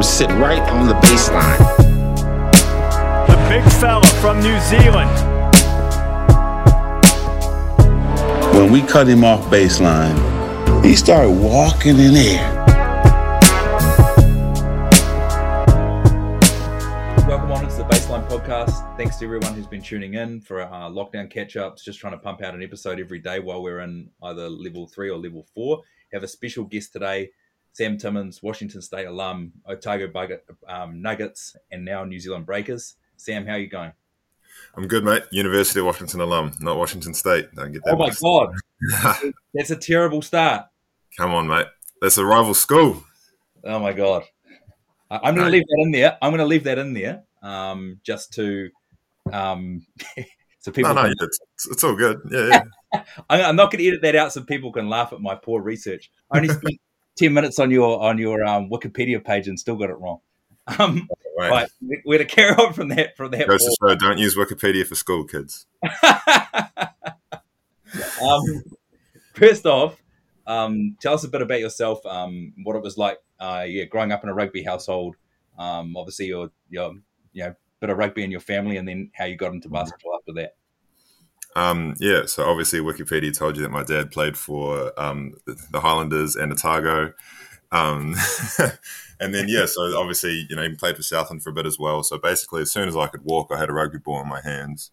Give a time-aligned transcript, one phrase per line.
[0.00, 1.58] would sit right on the baseline.
[3.26, 5.10] The big fella from New Zealand.
[8.54, 10.16] When we cut him off baseline,
[10.82, 12.64] he started walking in air.
[17.28, 18.96] Welcome on to the Baseline Podcast.
[18.96, 21.84] Thanks to everyone who's been tuning in for our uh, lockdown catch ups.
[21.84, 25.10] Just trying to pump out an episode every day while we're in either level three
[25.10, 25.82] or level four.
[26.14, 27.28] Have a special guest today,
[27.72, 32.96] Sam Timmins, Washington State alum, Otago Bugget, um, Nuggets, and now New Zealand Breakers.
[33.16, 33.92] Sam, how are you going?
[34.76, 35.22] I'm good, mate.
[35.30, 37.48] University of Washington alum, not Washington State.
[37.54, 37.94] Don't get that.
[37.94, 38.20] Oh my mixed.
[38.22, 38.52] god,
[39.54, 40.66] that's a terrible start.
[41.16, 41.66] Come on, mate.
[42.02, 43.04] That's a rival school.
[43.64, 44.24] Oh my god,
[45.10, 45.48] I- I'm going to No.
[45.50, 46.18] leave that in there.
[46.20, 48.70] I'm going to leave that in there, um, just to
[49.32, 49.86] um,
[50.58, 50.92] so people.
[50.94, 51.38] No, no, can- it's,
[51.70, 52.20] it's all good.
[52.30, 53.02] Yeah, yeah.
[53.30, 55.62] I'm, I'm not going to edit that out so people can laugh at my poor
[55.62, 56.10] research.
[56.30, 56.80] I only spent
[57.16, 60.20] ten minutes on your on your um, Wikipedia page and still got it wrong.
[60.78, 61.50] Um, Right.
[61.50, 63.48] right, we- we're to carry on from that from that.
[63.48, 65.66] Goes to show, don't use Wikipedia for school kids.
[68.22, 68.62] um,
[69.34, 69.96] first off,
[70.46, 72.04] um, tell us a bit about yourself.
[72.04, 75.16] Um, what it was like, uh, yeah, growing up in a rugby household.
[75.58, 76.92] Um, obviously, your your
[77.32, 80.16] you know bit of rugby in your family, and then how you got into basketball
[80.16, 80.56] after that.
[81.56, 86.36] Um, yeah, so obviously Wikipedia told you that my dad played for um, the, Highlanders
[86.36, 87.12] and Otago.
[87.72, 88.14] Um,
[89.20, 91.78] and then, yeah, so obviously, you know, he played for Southland for a bit as
[91.78, 92.02] well.
[92.02, 94.40] So basically, as soon as I could walk, I had a rugby ball in my
[94.40, 94.92] hands.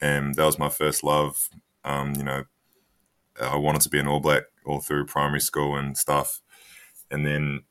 [0.00, 1.48] And that was my first love.
[1.84, 2.44] Um, you know,
[3.40, 6.40] I wanted to be an All Black all through primary school and stuff.
[7.10, 7.62] And then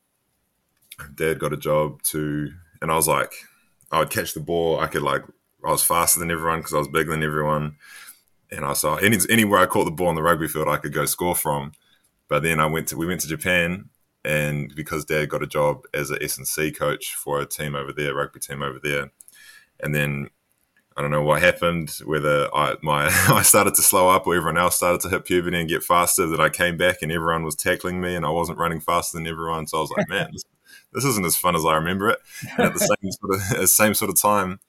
[1.14, 3.32] dad got a job to, and I was like,
[3.90, 4.78] I would catch the ball.
[4.78, 5.22] I could like,
[5.64, 7.76] I was faster than everyone because I was bigger than everyone
[8.50, 10.92] and I saw any anywhere I caught the ball on the rugby field, I could
[10.92, 11.72] go score from.
[12.28, 13.88] But then I went to we went to Japan,
[14.24, 17.74] and because Dad got a job as a S and C coach for a team
[17.74, 19.10] over there, rugby team over there,
[19.80, 20.30] and then
[20.96, 24.58] I don't know what happened, whether I my I started to slow up or everyone
[24.58, 26.26] else started to hit puberty and get faster.
[26.26, 29.26] That I came back and everyone was tackling me, and I wasn't running faster than
[29.26, 29.66] everyone.
[29.66, 30.44] So I was like, man, this,
[30.92, 32.18] this isn't as fun as I remember it.
[32.56, 34.60] And at the same sort of same sort of time,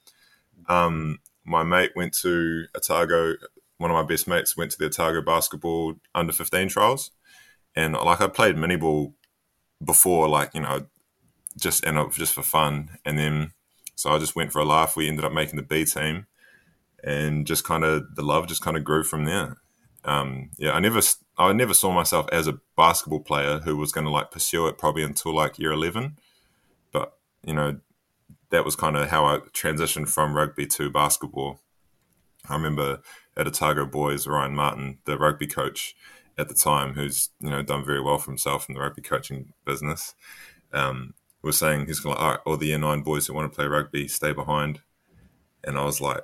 [0.68, 3.36] um, my mate went to Otago
[3.81, 7.12] one of my best mates went to the Otago basketball under 15 trials.
[7.75, 9.16] And like I played mini ball
[9.84, 10.86] before, like, you know,
[11.58, 12.92] just and just for fun.
[13.06, 13.52] And then
[13.96, 14.96] so I just went for a laugh.
[14.96, 16.28] We ended up making the B team
[17.03, 19.58] and just kind of the love just kind of grew from there.
[20.03, 21.02] Um, yeah, I never
[21.38, 24.78] I never saw myself as a basketball player who was going to like pursue it
[24.78, 26.18] probably until like year 11.
[26.92, 27.13] But,
[27.44, 27.80] you know,
[28.52, 31.62] that was kind of how I transitioned from rugby to basketball.
[32.50, 33.02] I remember
[33.38, 35.96] at Otago Boys, Ryan Martin, the rugby coach
[36.38, 39.53] at the time, who's you know done very well for himself in the rugby coaching
[39.66, 40.16] business,
[40.74, 43.56] um, was saying he's like, all right, all the year nine boys who want to
[43.56, 44.81] play rugby, stay behind.
[45.63, 46.22] And I was like,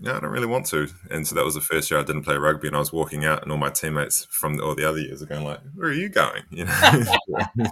[0.00, 0.88] yeah, I don't really want to.
[1.10, 3.24] And so that was the first year I didn't play rugby, and I was walking
[3.24, 5.92] out, and all my teammates from all the other years are going like, where are
[5.92, 6.42] you going?
[6.50, 7.04] You know.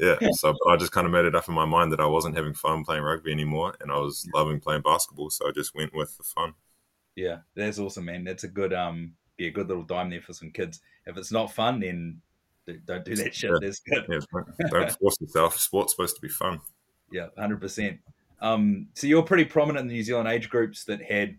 [0.00, 2.06] Yeah, so but I just kind of made it up in my mind that I
[2.06, 5.28] wasn't having fun playing rugby anymore, and I was loving playing basketball.
[5.30, 6.54] So I just went with the fun.
[7.16, 8.24] Yeah, that's awesome, man.
[8.24, 10.80] That's a good um, be a good little dime there for some kids.
[11.06, 12.20] If it's not fun, then
[12.86, 13.50] don't do that shit.
[13.50, 13.58] Yeah.
[13.60, 14.04] That's good.
[14.08, 15.58] Yeah, don't- don't force yourself.
[15.58, 16.60] Sport's supposed to be fun.
[17.12, 17.98] Yeah, hundred percent.
[18.40, 21.36] Um, so you're pretty prominent in the New Zealand age groups that had,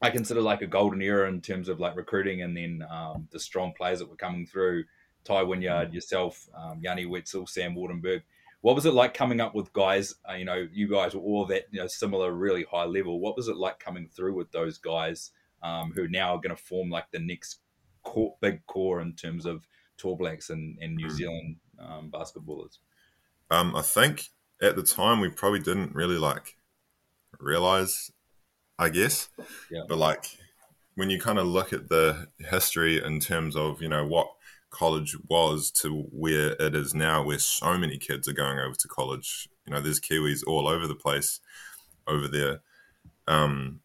[0.00, 3.40] I consider like a golden era in terms of like recruiting, and then um, the
[3.40, 4.84] strong players that were coming through.
[5.24, 8.22] Tai Wynyard, yourself, um, Yanni Wetzell, Sam Waardenburg.
[8.60, 10.14] What was it like coming up with guys?
[10.28, 13.20] Uh, you know, you guys were all that you know similar, really high level.
[13.20, 15.30] What was it like coming through with those guys
[15.62, 17.58] um, who now are going to form like the next
[18.02, 19.66] core, big core in terms of
[19.96, 21.10] Tall Blacks and, and New Mm.
[21.10, 22.78] Zealand um, basketballers?
[23.50, 24.28] Um, I think
[24.60, 26.56] at the time we probably didn't really like
[27.38, 28.10] realize,
[28.78, 29.28] I guess.
[29.70, 29.82] Yeah.
[29.88, 30.38] But like
[30.94, 34.28] when you kind of look at the history in terms of you know what
[34.72, 38.88] college was to where it is now, where so many kids are going over to
[38.88, 39.48] college.
[39.66, 41.40] You know, there's Kiwis all over the place
[42.06, 42.60] over there.
[43.28, 43.80] Um,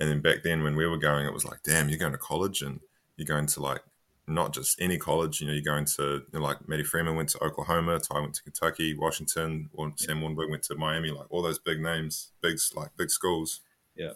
[0.00, 2.18] and then back then when we were going, it was like, damn, you're going to
[2.18, 2.80] college and
[3.16, 3.82] you're going to like
[4.26, 5.40] not just any college.
[5.40, 8.34] You know, you're going to you know, like Matty Freeman went to Oklahoma, Tai went
[8.34, 11.10] to Kentucky, Washington, or Sam Waardenburg went to Miami.
[11.10, 13.60] Like all those big names, big like big schools.
[13.94, 14.12] Yeah.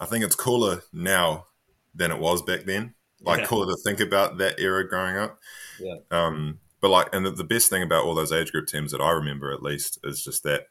[0.00, 1.46] I think it's cooler now
[1.94, 2.94] than it was back then.
[3.20, 3.46] Like Yeah.
[3.46, 5.38] cooler to think about that era growing up.
[5.80, 5.96] Yeah.
[6.10, 9.00] Um, but like, and the, the best thing about all those age group teams that
[9.00, 10.66] I remember, at least, is just that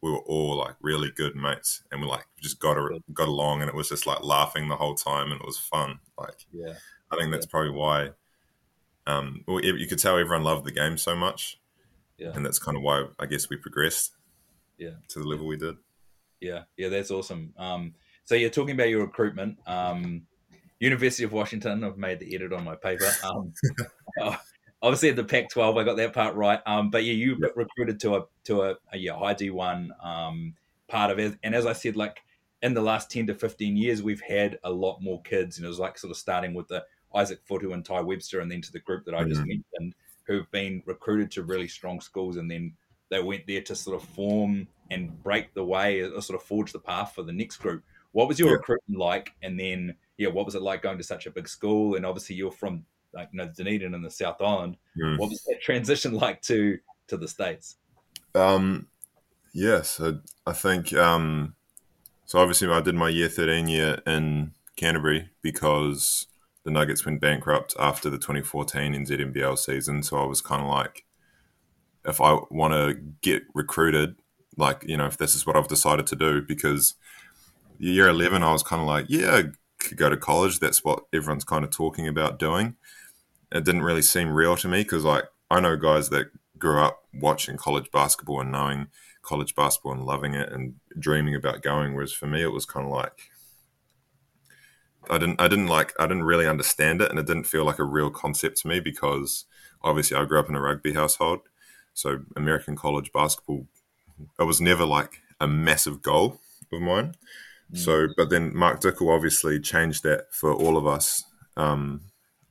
[0.00, 3.60] we were all like really good mates, and we like just got a, got along,
[3.60, 5.98] and it was just like laughing the whole time, and it was fun.
[6.18, 6.72] Like, Yeah.
[7.10, 8.10] I think that's probably why.
[9.06, 11.60] Um, well, you could tell everyone loved the game so much,
[12.16, 12.30] Yeah.
[12.34, 14.12] and that's kind of why I guess we progressed.
[14.78, 14.92] Yeah.
[15.08, 15.76] to the level we did.
[16.40, 17.52] Yeah, yeah, that's awesome.
[17.58, 17.92] Um,
[18.24, 19.58] so you're talking about your recruitment.
[19.66, 20.22] Um,
[20.80, 23.10] University of Washington, I've made the edit on my paper.
[23.22, 23.52] Um,
[24.20, 24.36] uh,
[24.82, 26.60] obviously, at the Pac-12, I got that part right.
[26.66, 27.52] Um, but yeah, you Yep.
[27.56, 30.54] recruited to a to a, a yeah high D1 um,
[30.88, 31.38] part of it.
[31.42, 32.22] And as I said, like
[32.62, 35.68] in the last ten to fifteen years, we've had a lot more kids, and it
[35.68, 36.84] was like sort of starting with the
[37.14, 39.48] Isaac Fotu and Tai Webster, and then to the group that I just Mhm.
[39.48, 39.94] mentioned,
[40.24, 42.76] who've been recruited to really strong schools, and then
[43.08, 46.72] they went there to sort of form and break the way, or sort of forge
[46.72, 47.82] the path for the next group.
[48.12, 49.32] What was your recruitment like?
[49.42, 51.94] And then, yeah, what was it like going to such a big school?
[51.94, 52.84] And obviously, you're from
[53.14, 54.76] like you know Dunedin in the South Island.
[55.00, 55.18] Mm.
[55.18, 56.78] What was that transition like to
[57.08, 57.76] to the states?
[58.34, 58.88] Um,
[59.54, 61.54] yeah, so I think um,
[62.26, 62.38] so.
[62.38, 66.26] Obviously, I did my year thirteen year in Canterbury because
[66.64, 70.02] the Nuggets went bankrupt after the 2014 NZNBL season.
[70.02, 71.06] So I was kind of like,
[72.04, 74.16] if I want to get recruited,
[74.58, 76.94] like you know, if this is what I've decided to do, because
[77.78, 79.44] year 11, I was kind of like, yeah,
[79.80, 80.60] could go to college.
[80.60, 82.76] That's what everyone's kind of talking about doing.
[83.52, 86.26] It didn't really seem real to me because, like, I know guys that
[86.58, 88.88] grew up watching college basketball and knowing
[89.22, 91.94] college basketball and loving it and dreaming about going.
[91.94, 93.30] Whereas for me, it was kind of like
[95.08, 97.78] I didn't, I didn't like, I didn't really understand it, and it didn't feel like
[97.78, 99.46] a real concept to me because
[99.82, 101.40] obviously I grew up in a rugby household,
[101.94, 103.66] so American college basketball,
[104.38, 106.40] it was never like a massive goal
[106.72, 107.14] of mine.
[107.72, 111.24] So, but then Mark Dickel obviously changed that for all of us,
[111.56, 112.00] um,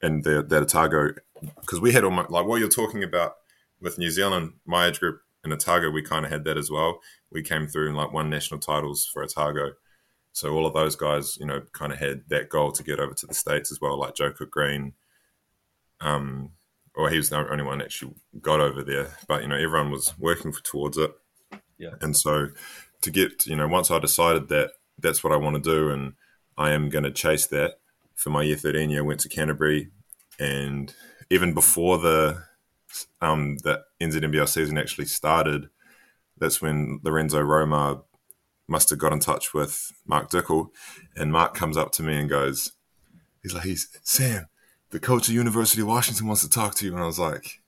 [0.01, 1.13] and the that Otago,
[1.59, 3.33] because we had almost like what you're talking about
[3.81, 6.99] with New Zealand, my age group in Otago, we kind of had that as well.
[7.31, 9.73] We came through and like won national titles for Otago.
[10.31, 13.13] So all of those guys, you know, kind of had that goal to get over
[13.13, 14.93] to the states as well, like Joe Cook Green.
[16.01, 16.51] Um,
[16.95, 19.91] or he was the only one that actually got over there, but you know, everyone
[19.91, 21.11] was working for, towards it.
[21.77, 21.95] Yeah.
[22.01, 22.49] And so
[23.01, 26.13] to get, you know, once I decided that that's what I want to do and
[26.57, 27.79] I am going to chase that
[28.15, 29.89] for my year 13 year, I went to Canterbury
[30.39, 30.93] and
[31.29, 32.43] even before the
[33.21, 35.69] um, the NZNBL season actually started,
[36.37, 38.03] that's when Lorenzo Romar
[38.67, 40.69] must have got in touch with Mark Dickel,
[41.15, 42.71] and Mark comes up to me and goes,
[43.43, 44.47] "He's like, he's Sam,
[44.89, 47.61] the coach of University of Washington wants to talk to you," and I was like,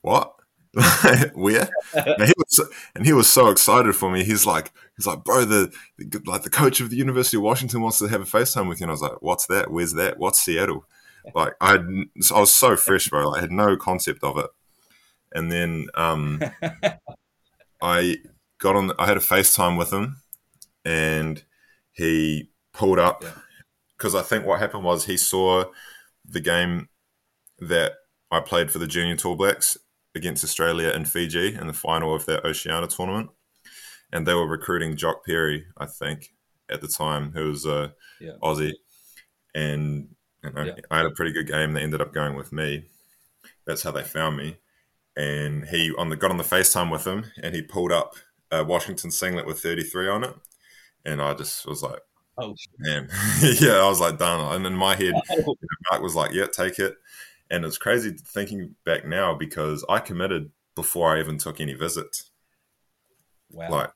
[0.00, 0.34] "What?
[1.34, 2.64] Where?" and he was so,
[2.94, 4.24] and he was so excited for me.
[4.24, 7.80] He's like, he's like, "Bro, the, the like the coach of the University of Washington
[7.80, 9.70] wants to have a FaceTime with you," and I was like, "What's that?
[9.70, 10.18] Where's that?
[10.18, 10.84] What's Seattle?"
[11.34, 11.86] Like I, had,
[12.34, 13.32] I was so fresh, bro.
[13.32, 14.46] I had no concept of it.
[15.34, 16.40] And then um,
[17.82, 18.16] I
[18.58, 18.92] got on.
[18.98, 20.16] I had a FaceTime with him,
[20.84, 21.42] and
[21.92, 23.30] he pulled up Yeah.
[23.96, 25.64] because I think what happened was he saw
[26.24, 26.88] the game
[27.58, 27.92] that
[28.30, 29.76] I played for the Junior Tall Blacks
[30.14, 33.30] against Australia in Fiji in the final of that Oceania tournament,
[34.12, 36.34] and they were recruiting Jock Perry, I think,
[36.68, 38.32] at the time, who was a Yeah.
[38.42, 38.74] Aussie,
[39.54, 40.74] and you know, Yeah.
[40.90, 41.72] I had a pretty good game.
[41.72, 42.88] They ended up going with me.
[43.66, 44.58] That's how they found me.
[45.16, 48.14] And he on the got on the FaceTime with him, and he pulled up
[48.50, 50.34] a Washington singlet with 33 on it,
[51.04, 52.00] and I just was like,
[52.40, 53.08] Oh, man,
[53.60, 54.54] yeah, I was like done.
[54.54, 55.36] And in my head, oh.
[55.36, 55.54] you know,
[55.90, 56.96] Mark was like, yeah, take it.
[57.50, 62.30] And it's crazy thinking back now because I committed before I even took any visits.
[63.50, 63.70] wow.
[63.70, 63.90] Like,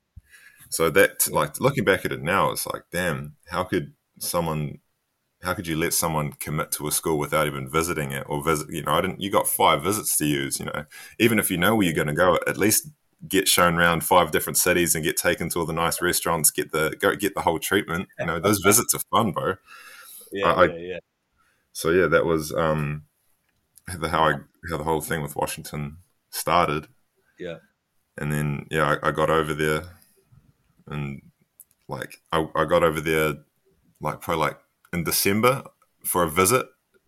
[0.72, 4.78] so that, like, looking back at it now, it's like, damn, how could someone,
[5.42, 8.68] how could you let someone commit to a school without even visiting it or visit?
[8.70, 10.84] You know, I didn't, you got five visits to use, you know,
[11.18, 12.88] even if you know where you're going to go, at least
[13.28, 16.72] get shown around five different cities and get taken to all the nice restaurants, get
[16.72, 18.08] the, go get the whole treatment.
[18.18, 19.54] You know, those visits are fun, bro.
[20.32, 20.98] yeah, I- yeah, yeah.
[21.72, 23.04] So yeah, that was, um,
[23.98, 24.32] the, how I,
[24.70, 25.98] how the whole thing with Washington
[26.30, 26.88] started.
[27.38, 27.56] Yeah.
[28.18, 29.82] and then yeah, I, I got over there,
[30.86, 31.22] and
[31.88, 33.34] like I, I got over there,
[34.00, 34.58] like probably like
[34.92, 35.64] in December
[36.04, 36.66] for a visit,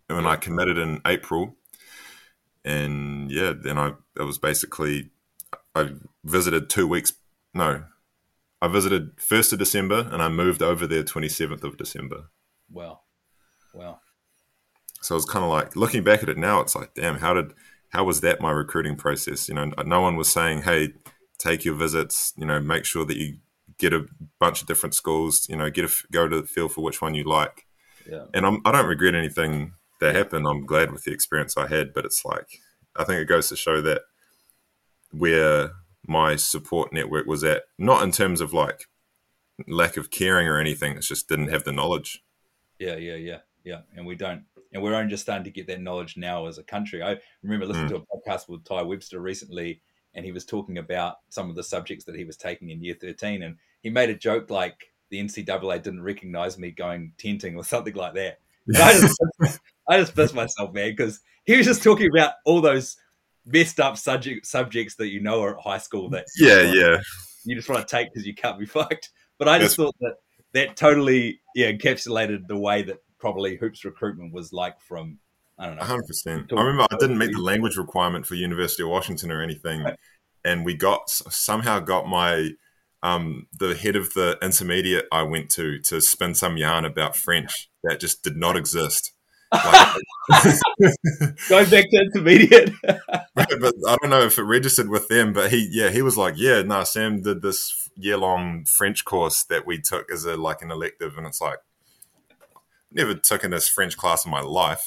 [0.09, 1.57] and when I committed in April,
[2.65, 5.11] and yeah, then I it was basically
[5.75, 5.91] I
[6.25, 7.13] visited two weeks.
[7.53, 7.85] No,
[8.61, 12.31] I visited first of December, and I moved over there twenty seventh of December.
[12.71, 13.01] Wow,
[13.73, 14.01] wow.
[15.01, 17.53] So it's kind of like looking back at it now, it's like, damn, how did
[17.91, 19.49] how was that my recruiting process?
[19.49, 20.95] You know, no one was saying, hey,
[21.39, 22.33] take your visits.
[22.37, 23.37] You know, make sure that you
[23.79, 24.07] get a
[24.39, 25.47] bunch of different schools.
[25.49, 27.67] You know, get a go to the feel for which one you like.
[28.11, 28.25] Yeah.
[28.35, 30.47] And I'm, I don't regret anything that happened.
[30.47, 32.61] I'm glad with the experience I had, but it's like
[32.97, 34.03] I think it goes to show that
[35.11, 35.73] where
[36.07, 38.85] my support network was at, not in terms of like
[39.67, 40.97] lack of caring or anything.
[40.97, 42.23] It's just didn't have the knowledge.
[42.79, 43.81] Yeah, yeah, yeah, yeah.
[43.97, 46.65] And we don't, and we're only just starting to get that knowledge now as a
[46.65, 47.03] country.
[47.03, 47.91] I remember listening Mm.
[47.91, 49.81] to a podcast with Tai Webster recently,
[50.15, 52.97] and he was talking about some of the subjects that he was taking in year
[53.01, 57.65] 13 and he made a joke like the ncaa didn't recognize me going tenting or
[57.65, 58.39] something like that.
[58.77, 59.21] I, just,
[59.89, 62.97] I just pissed myself man because he was just talking about all those
[63.47, 67.01] messed up subject subjects that you know are at high school that Yeah, you yeah.
[67.45, 69.11] you just want to take because you can't be fucked.
[69.39, 70.15] But i just thought that
[70.53, 75.19] that totally yeah encapsulated the way that probably hoops recruitment was like from
[75.59, 76.53] i don't know hundred percent.
[76.53, 79.85] I remember I didn't meet the language requirement for University of Washington or anything,
[80.45, 82.51] and we got somehow got my
[83.05, 87.71] um, the head of the intermediate I went to to spin some yarn about French
[87.85, 89.13] that just did not exist.
[89.53, 89.97] Like,
[91.49, 95.33] going back to intermediate but I don't know if it registered with them.
[95.33, 99.45] But he, yeah, he was like, yeah, no, Sam did this year long French course
[99.45, 101.59] that we took as a like an elective, and it's like
[102.91, 104.85] never took in this French class in my life.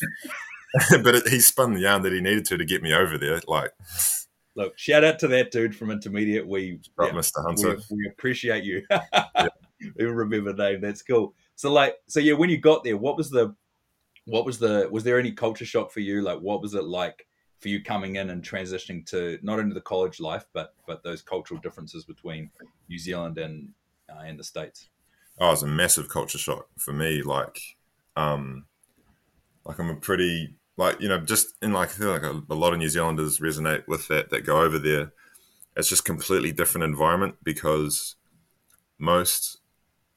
[1.04, 3.42] but it, he spun the yarn that he needed to to get me over there.
[3.48, 3.72] Like,
[4.56, 7.46] look shout out to that dude from intermediate we right, yeah, Mr.
[7.46, 7.78] Hunter.
[7.92, 8.82] we appreciate you
[9.98, 13.16] we remember the name that's cool so like so yeah when you got there what
[13.16, 13.56] was the
[14.26, 17.28] what was the was there any culture shock for you like what was it like
[17.60, 21.22] for you coming in and transitioning to not only the college life but but those
[21.22, 22.50] cultural differences between
[22.90, 23.70] new zealand and
[24.10, 24.90] uh, and the states
[25.40, 27.22] Oh, it was a massive culture shock for me.
[27.22, 27.60] Like,
[28.16, 28.66] um,
[29.66, 32.56] like I'm a pretty like you know just in like I feel like a, a
[32.56, 35.12] lot of New Zealanders resonate with that that go over there.
[35.76, 38.16] It's just completely different environment because
[38.98, 39.58] most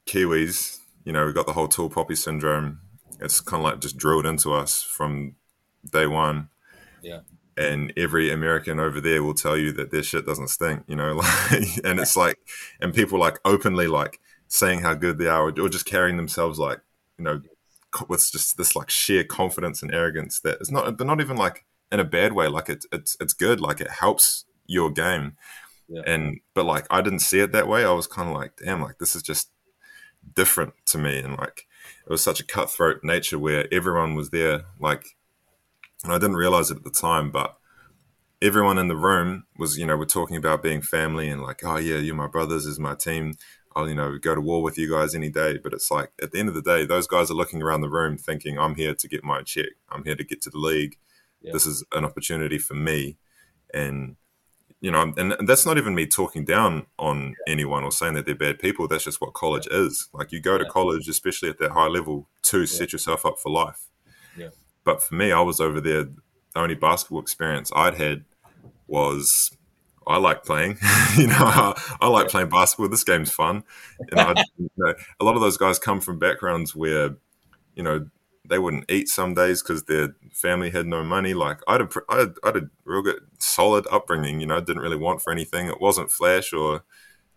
[0.07, 2.81] Kiwis, you know, we've got the whole tall poppy syndrome.
[3.21, 5.37] It's kind of like just drilled into us from
[5.89, 6.49] day one.
[7.03, 7.21] Yeah.
[7.57, 11.15] And every American over there will tell you that their shit doesn't stink, you know,
[11.51, 12.39] like, and it's like,
[12.81, 16.59] and people like openly like saying how good they are, or, or just carrying themselves
[16.59, 16.81] like,
[17.19, 17.43] you know,
[18.09, 21.65] with just this like sheer confidence and arrogance that it's not, they're not even like
[21.93, 22.49] in a bad way.
[22.49, 23.61] Like it's, it's, it's good.
[23.61, 25.37] Like it helps your game.
[25.89, 26.03] Yeah.
[26.07, 27.85] And, but like, I didn't see it that way.
[27.85, 29.51] I was kind of like, damn, like this is just
[30.35, 31.19] different to me.
[31.19, 31.67] And like,
[32.07, 34.65] it was such a cutthroat nature where everyone was there.
[34.79, 35.17] Like,
[36.05, 37.57] and I didn't realize it at the time, but
[38.41, 41.77] everyone in the room was, you know, we're talking about being family and like, oh
[41.77, 43.35] yeah, you're my brothers, is my team.
[43.77, 45.59] I'll, you know, go to war with you guys any day.
[45.59, 47.89] But it's like at the end of the day, those guys are looking around the
[47.89, 49.71] room thinking, I'm here to get my check.
[49.91, 50.99] I'm here to get to the league.
[51.41, 51.53] Yeah.
[51.53, 53.17] This is an opportunity for me.
[53.73, 54.17] And
[54.81, 58.25] you know, and, and that's not even me talking down on anyone or saying that
[58.25, 58.89] they're bad people.
[58.89, 60.09] That's just what college is.
[60.15, 63.51] Like you go to college, especially at that high level, to set yourself up for
[63.51, 63.89] life.
[64.37, 64.49] Yeah.
[64.83, 66.05] But for me, I was over there.
[66.05, 68.25] The only basketball experience I'd had
[68.87, 69.57] was
[70.07, 70.79] I like playing.
[71.17, 72.89] you know, I, I like playing basketball.
[72.89, 73.65] This game's fun.
[74.11, 77.17] And I, you know, a lot of those guys come from backgrounds where,
[77.75, 78.09] you know,
[78.49, 81.35] they wouldn't eat some days because their family had no money.
[81.35, 84.41] Like I had, a, I had, I had a real good, solid upbringing.
[84.41, 85.67] You know, didn't really want for anything.
[85.69, 86.83] It wasn't flash or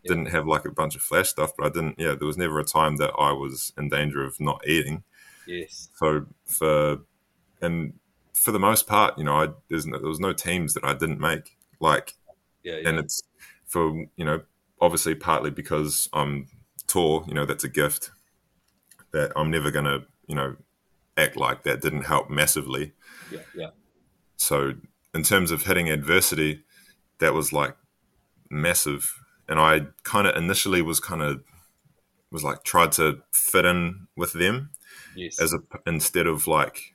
[0.01, 0.09] Yeah.
[0.15, 1.51] didn't have like a bunch of flash stuff.
[1.55, 1.99] But I didn't.
[1.99, 5.03] Yeah, there was never a time that I was in danger of not eating.
[5.45, 7.01] yes So for
[7.61, 7.93] and
[8.33, 10.93] for the most part, you know, I there's no, there was no teams that I
[10.93, 11.57] didn't make.
[11.79, 12.15] Like,
[12.63, 12.89] yeah, yeah.
[12.89, 13.23] and it's
[13.65, 14.41] for you know,
[14.81, 16.47] obviously partly because I'm
[16.87, 17.25] tall.
[17.27, 18.11] You know, that's a gift
[19.11, 20.55] that I'm never gonna you know
[21.17, 22.93] act like that didn't help massively.
[23.31, 23.69] yeah yeah
[24.37, 24.73] So
[25.13, 26.63] in terms of hitting adversity,
[27.19, 27.75] that was like
[28.49, 29.13] massive.
[29.47, 31.43] And I kind of initially was kind of
[32.31, 34.71] was like tried to fit in with them
[35.15, 36.93] yes as a instead of like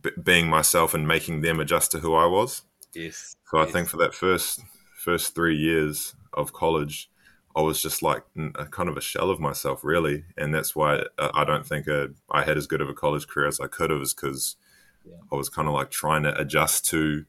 [0.00, 2.62] b- being myself and making them adjust to who I was.
[3.00, 3.72] Yes So I yes.
[3.72, 4.60] think for that first
[4.94, 7.10] first three years of college,
[7.56, 8.24] I was just like
[8.56, 11.88] a kind of a shell of myself, really, and that's why uh, I don't think
[11.88, 14.56] uh I had as good of a college career as I could have, is because
[15.04, 15.22] Yeah.
[15.32, 17.26] I was kind of like trying to adjust to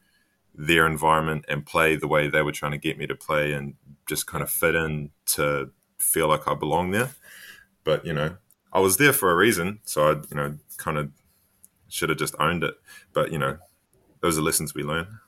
[0.56, 3.76] their environment and play the way they were trying to get me to play, and
[4.08, 7.12] just kind of fit in to feel like I belong there.
[7.84, 8.38] But you know,
[8.74, 11.12] I was there for a reason, so I you know kind of
[11.90, 12.76] should have just owned it.
[13.14, 13.58] But you know,
[14.22, 15.20] those are lessons we learn.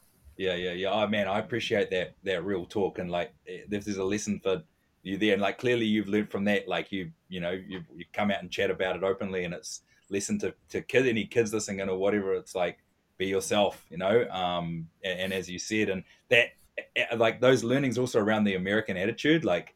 [0.41, 0.89] Yeah, yeah, yeah.
[0.91, 4.39] Oh man, I appreciate that that real talk and like eh, if there's a lesson
[4.39, 4.63] for
[5.03, 6.67] you there, and like clearly you've learned from that.
[6.67, 9.81] Like you, you know, you you come out and chat about it openly, and it's
[10.09, 12.33] listen to to kid any kids listening or whatever.
[12.33, 12.79] It's like
[13.19, 14.27] be yourself, you know.
[14.31, 16.47] Um, and, and as you said, and that
[16.95, 19.75] eh, like those learnings also around the American attitude, like.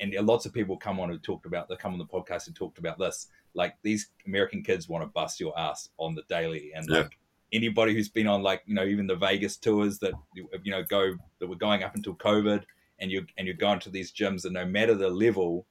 [0.00, 2.54] And lots of people come on who talked about they come on the podcast and
[2.54, 3.28] talked about this.
[3.54, 6.98] Like these American kids want to bust your ass on the daily, and Yeah.
[6.98, 7.18] like
[7.52, 11.14] anybody who's been on like you know even the Vegas tours that you know go
[11.38, 12.62] that were going up until COVID,
[12.98, 15.66] and you and you're going to these gyms, and no matter the level,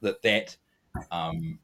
[0.00, 0.56] that that
[1.10, 1.58] um,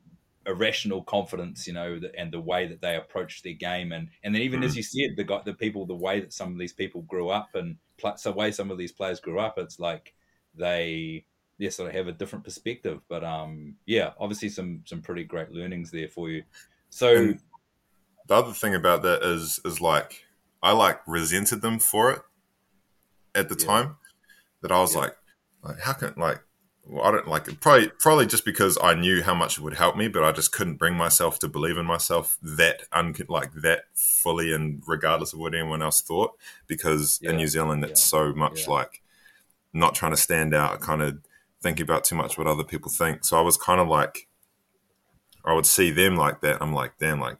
[0.46, 4.42] irrational confidence, you know, and the way that they approach their game, and and then
[4.42, 4.64] even mm.
[4.64, 7.28] as you said, the guy the people, the way that some of these people grew
[7.28, 7.76] up, and
[8.16, 10.14] so the way some of these players grew up, it's like
[10.54, 11.24] they
[11.58, 13.00] yeah sort of have a different perspective.
[13.08, 16.44] But um, yeah, obviously some some pretty great learnings there for you.
[16.90, 17.40] So and
[18.26, 20.24] the other thing about that is is like
[20.62, 22.22] I like resented them for it
[23.34, 23.66] at the yeah.
[23.66, 23.96] time.
[24.62, 25.00] That I was yeah.
[25.00, 25.16] like,
[25.62, 26.40] like how can like
[26.86, 27.60] well, I don't like it.
[27.60, 30.52] Probably, probably just because I knew how much it would help me, but I just
[30.52, 35.38] couldn't bring myself to believe in myself that un- like that fully, and regardless of
[35.38, 36.32] what anyone else thought.
[36.66, 37.30] Because yeah.
[37.30, 39.02] in New Zealand, it's so much like
[39.72, 41.18] not trying to stand out, kind of
[41.62, 43.24] thinking about too much what other people think.
[43.24, 44.28] So I was kind of like,
[45.44, 46.60] I would see them like that.
[46.60, 47.38] I'm like, damn, like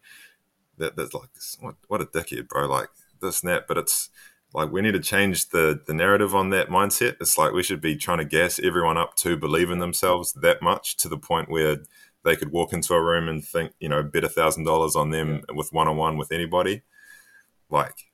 [0.79, 0.97] that.
[0.97, 2.67] That's like what, what a dickhead, bro.
[2.67, 2.89] Like
[3.21, 3.67] this and that.
[3.67, 4.11] But it's
[4.53, 7.17] like we need to change the the narrative on that mindset.
[7.21, 10.63] It's like we should be trying to gas everyone up to believe in themselves that
[10.63, 11.79] much to the point where
[12.25, 15.11] they could walk into a room and think, you know, bet a thousand dollars on
[15.11, 15.55] them yeah.
[15.55, 16.83] with one on one with anybody.
[17.69, 18.07] Like,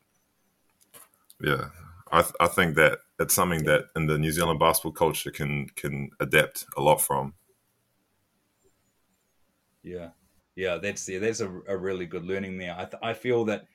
[1.41, 1.67] yeah,
[2.11, 6.11] I I think that it's something that in the New Zealand basketball culture can can
[6.19, 7.35] adapt a lot from.
[9.83, 10.11] Yeah,
[10.57, 12.75] yeah, that's yeah, that's a, a really good learning there.
[12.75, 13.67] I th- I feel that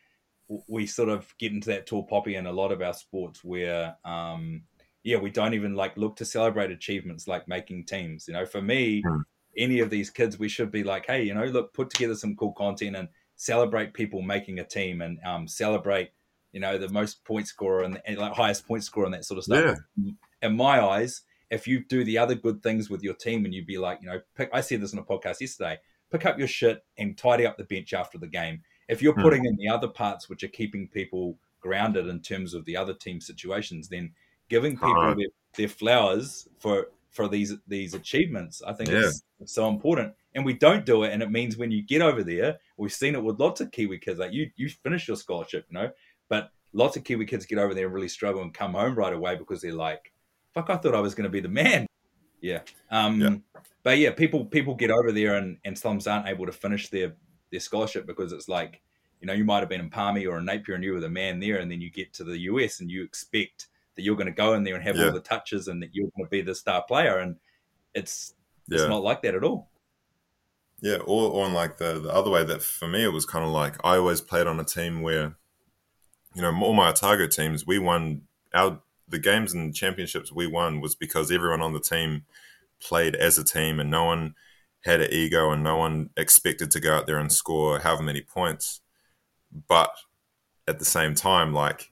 [0.68, 3.96] we sort of get into that tall poppy in a lot of our sports where
[4.06, 4.64] um,
[5.04, 8.62] yeah we don't even like look to celebrate achievements like making teams you know for
[8.62, 9.24] me mm.
[9.58, 12.36] any of these kids we should be like hey you know look put together some
[12.36, 16.12] cool content and celebrate people making a team and um, celebrate
[16.52, 19.38] you know the most point scorer and, and, like highest point scorer and that sort
[19.38, 20.12] of stuff yeah.
[20.42, 23.68] in my eyes if you do the other good things with your team and you'd
[23.68, 25.78] be like you know pick, i said this on a podcast yesterday
[26.18, 29.22] pick up your shit and tidy up the bench after the game if you're hmm.
[29.22, 29.50] putting mm.
[29.50, 33.20] in the other parts which are keeping people grounded in terms of the other team
[33.20, 34.12] situations, then
[34.50, 39.00] giving people their, their, flowers for for these these achievements, I think yeah.
[39.00, 40.14] is so important.
[40.36, 43.16] And we don't do it, and it means when you get over there, we've seen
[43.16, 44.20] it with lots of Kiwi kids.
[44.20, 45.92] Like you, you finish your scholarship, you know,
[46.30, 49.14] but lots of Kiwi kids get over there and really struggle and come home right
[49.14, 50.12] away because they're like,
[50.54, 51.88] "Fuck, I thought I was going to be the man."
[52.46, 52.60] Yeah.
[52.92, 53.36] Um, yeah.
[53.82, 57.14] But yeah, people people get over there and and slums aren't able to finish their
[57.52, 58.82] their scholarship because it's like,
[59.20, 61.10] you know, you might have been in Palmy or in Napier and you were the
[61.10, 64.28] man there, and then you get to the US and you expect that you're going
[64.28, 65.06] to go in there and have yeah.
[65.06, 67.38] all the touches and that you're going to be the star player, and
[67.96, 68.36] it's
[68.68, 68.80] yeah.
[68.80, 69.70] it's not like that at all.
[70.82, 73.44] Yeah, or, or on like the, the other way that for me it was kind
[73.44, 75.36] of like I always played on a team where,
[76.36, 78.22] you know, all my Otago teams we won
[78.54, 82.26] our the games and championships we won was because everyone on the team
[82.82, 84.36] played as a team and no one
[84.84, 88.22] had an ego and no one expected to go out there and score however many
[88.22, 88.82] points.
[89.68, 89.92] But
[90.68, 91.92] at the same time, like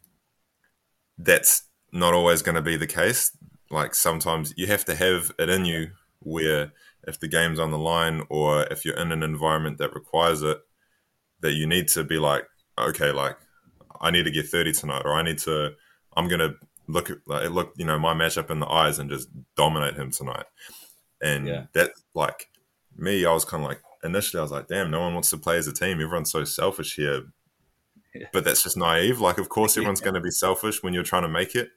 [1.18, 3.36] that's not always going to be the case.
[3.70, 6.72] Like sometimes you have to have it in you where
[7.08, 10.60] if the game's on the line or if you're in an environment that requires it,
[11.42, 12.46] that you need to be like,
[12.78, 13.38] okay, like
[14.00, 15.74] I need to get 30 tonight, or I need to,
[16.16, 16.56] I'm going to
[16.88, 20.12] look at, like, look, you know, my matchup in the eyes and just dominate him
[20.12, 20.46] tonight.
[21.22, 21.66] And yeah.
[21.74, 22.50] that, like,
[22.98, 25.38] me, I was kind of like initially I was like, damn, no one wants to
[25.38, 26.02] play as a team.
[26.02, 27.24] Everyone's so selfish here.
[28.14, 28.28] Yeah.
[28.32, 29.20] But that's just naive.
[29.20, 30.06] Like, of course, everyone's yeah.
[30.06, 31.70] going to be selfish when you're trying to make it.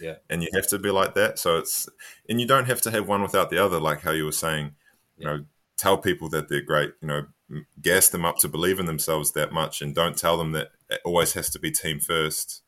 [0.00, 0.16] Yeah.
[0.28, 1.38] And you have to be like that.
[1.38, 1.88] So it's,
[2.28, 4.72] and you don't have to have one without the other, like how you were saying,
[5.18, 5.44] you know,
[5.76, 7.26] tell people that they're great, you know,
[7.82, 11.00] gas them up to believe in themselves that much and don't tell them that it
[11.04, 12.62] always has to be team first,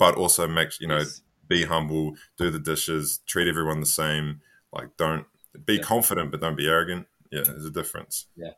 [0.00, 1.22] but also make, you know, yes.
[1.46, 4.40] be humble, do the dishes, treat everyone the same.
[4.72, 5.26] Like, don't
[5.64, 5.82] be yeah.
[5.82, 8.26] confident, but don't be arrogant yeah, there's a difference.
[8.36, 8.52] Yeah,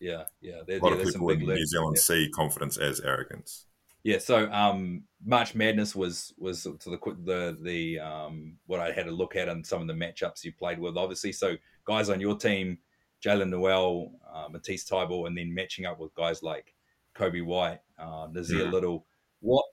[0.00, 0.60] yeah, yeah.
[0.66, 2.02] There, a lot yeah, of people in New Zealand yeah.
[2.02, 3.66] see confidence as arrogance.
[4.04, 9.08] Yeah, so um, March Madness was was to the the the um, what I had
[9.08, 11.32] a look at and some of the matchups you played with, obviously.
[11.32, 12.78] So guys on your team,
[13.24, 16.74] Jaylen Nowell, uh, Matisse Thybulle, and then matching up with guys like
[17.16, 18.70] Coby White, uh, Nassir yeah.
[18.70, 19.06] Little.
[19.40, 19.64] What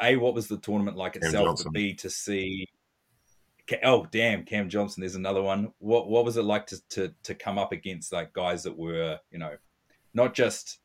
[0.00, 1.62] a what was the tournament like itself?
[1.62, 2.66] To B to see
[3.84, 5.00] oh damn, Cam Johnson.
[5.00, 5.72] There's another one.
[5.78, 9.18] What what was it like to to to come up against like guys that were
[9.30, 9.56] you know
[10.14, 10.78] not just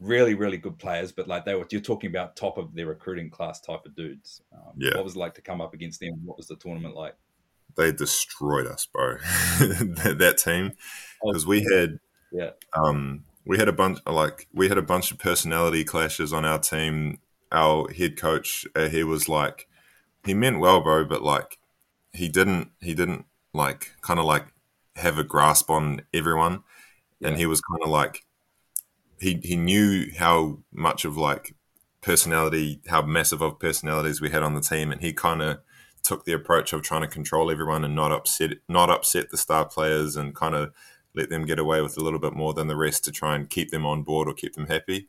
[0.00, 3.30] really really good players, but like they were you're talking about top of their recruiting
[3.30, 4.42] class type of dudes.
[4.52, 4.94] Um, yeah.
[4.94, 6.20] What was it like to come up against them?
[6.24, 7.14] What was the tournament like?
[7.76, 9.16] They destroyed us, bro.
[9.58, 10.72] that, that, team
[11.22, 11.98] because oh, we had
[12.30, 16.44] yeah um we had a bunch like we had a bunch of personality clashes on
[16.44, 17.18] our team.
[17.52, 19.68] Our head coach, uh, he was like,
[20.24, 21.58] he meant well, bro, but like
[22.12, 24.46] he didn't he didn't like kind of like
[24.96, 26.62] have a grasp on everyone,
[27.20, 27.28] yeah.
[27.28, 28.24] and he was kind of like
[29.20, 31.54] he he knew how much of like
[32.00, 35.58] personality, how massive of personalities we had on the team, and he kind of
[36.02, 39.64] took the approach of trying to control everyone and not upset not upset the star
[39.64, 40.72] players and kind of
[41.14, 43.50] let them get away with a little bit more than the rest to try and
[43.50, 45.08] keep them on board or keep them happy.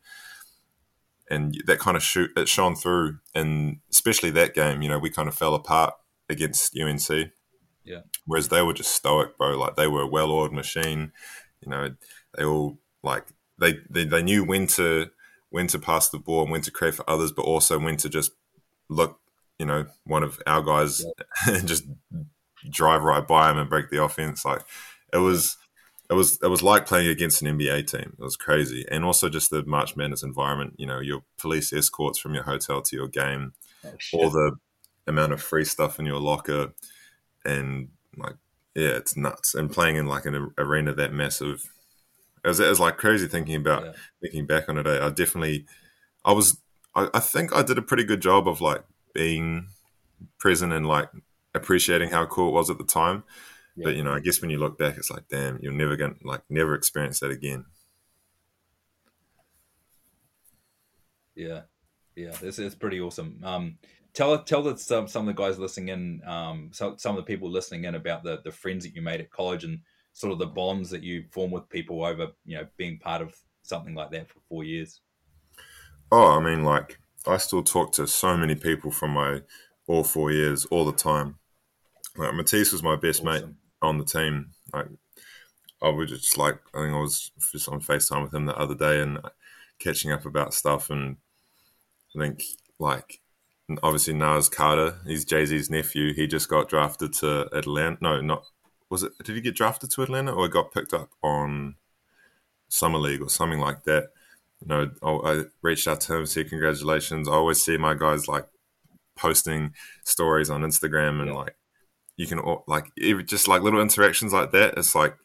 [1.30, 4.82] And that kind of shoot it shone through, and especially that game.
[4.82, 5.94] You know, we kind of fell apart
[6.30, 7.32] against UNC.
[7.86, 8.02] Yeah.
[8.26, 9.58] Whereas they were just stoic, bro.
[9.58, 11.12] Like they were a well-oiled machine.
[11.62, 11.96] You know,
[12.38, 13.26] they all like
[13.60, 15.10] they, they they knew when to
[15.50, 18.10] when to pass the ball and when to create for others, but also when to
[18.10, 18.32] just
[18.90, 19.20] look,
[19.60, 21.06] you know, one of our guys
[21.48, 21.54] yeah.
[21.56, 21.84] and just
[22.70, 24.44] drive right by him and break the offense.
[24.44, 24.62] Like
[25.14, 25.58] it was,
[26.10, 28.16] it was, it was like playing against an NBA team.
[28.18, 30.76] It was crazy, and also just the March Madness environment.
[30.78, 33.54] You know, your police escorts from your hotel to your game,
[33.86, 34.58] oh, all the
[35.08, 36.74] amount of free stuff in your locker,
[37.46, 38.36] and like,
[38.76, 39.56] yeah, it's nuts.
[39.56, 41.72] And playing in like an arena that massive
[42.44, 43.92] it was, it was like crazy thinking about yeah.
[44.22, 44.88] thinking back on it.
[44.88, 45.66] I, definitely,
[46.26, 46.58] I was,
[46.94, 49.68] I, I, think I did a pretty good job of like being
[50.40, 51.10] present and like
[51.56, 53.24] appreciating how cool it was at the time.
[53.76, 53.84] Yeah.
[53.86, 56.16] But you know, I guess when you look back, it's like, damn, you're never gonna
[56.24, 57.66] like never experience that again.
[61.36, 61.62] Yeah,
[62.16, 63.40] yeah, this is pretty awesome.
[63.44, 63.78] Um,
[64.14, 67.32] tell tell the, some some of the guys listening in, um, some some of the
[67.32, 69.80] people listening in about the the friends that you made at college and
[70.14, 73.36] sort of the bonds that you form with people over you know being part of
[73.64, 75.02] something like that for four years
[76.12, 79.42] oh i mean like i still talk to so many people from my
[79.88, 81.36] all four years all the time
[82.16, 83.48] like matisse was my best awesome.
[83.48, 84.88] mate on the team like
[85.82, 88.76] i was just like i think i was just on facetime with him the other
[88.76, 89.20] day and
[89.80, 91.18] catching up about stuff and
[92.16, 92.44] i think
[92.80, 93.20] like
[93.82, 96.14] obviously Naz Carter, he's Jay Z's nephew.
[96.14, 97.98] He just got drafted to Atlanta.
[98.02, 98.46] No, not
[98.90, 99.14] was it?
[99.24, 101.76] Did he get drafted to Atlanta or got picked up on
[102.70, 104.10] summer league or something like that?
[104.62, 107.28] You know, I, I reached out to him, said congratulations.
[107.28, 108.48] I always see my guys like
[109.16, 111.38] posting stories on Instagram and yeah.
[111.38, 111.56] like
[112.18, 112.92] you can like
[113.26, 114.78] just like little interactions like that.
[114.78, 115.16] It's like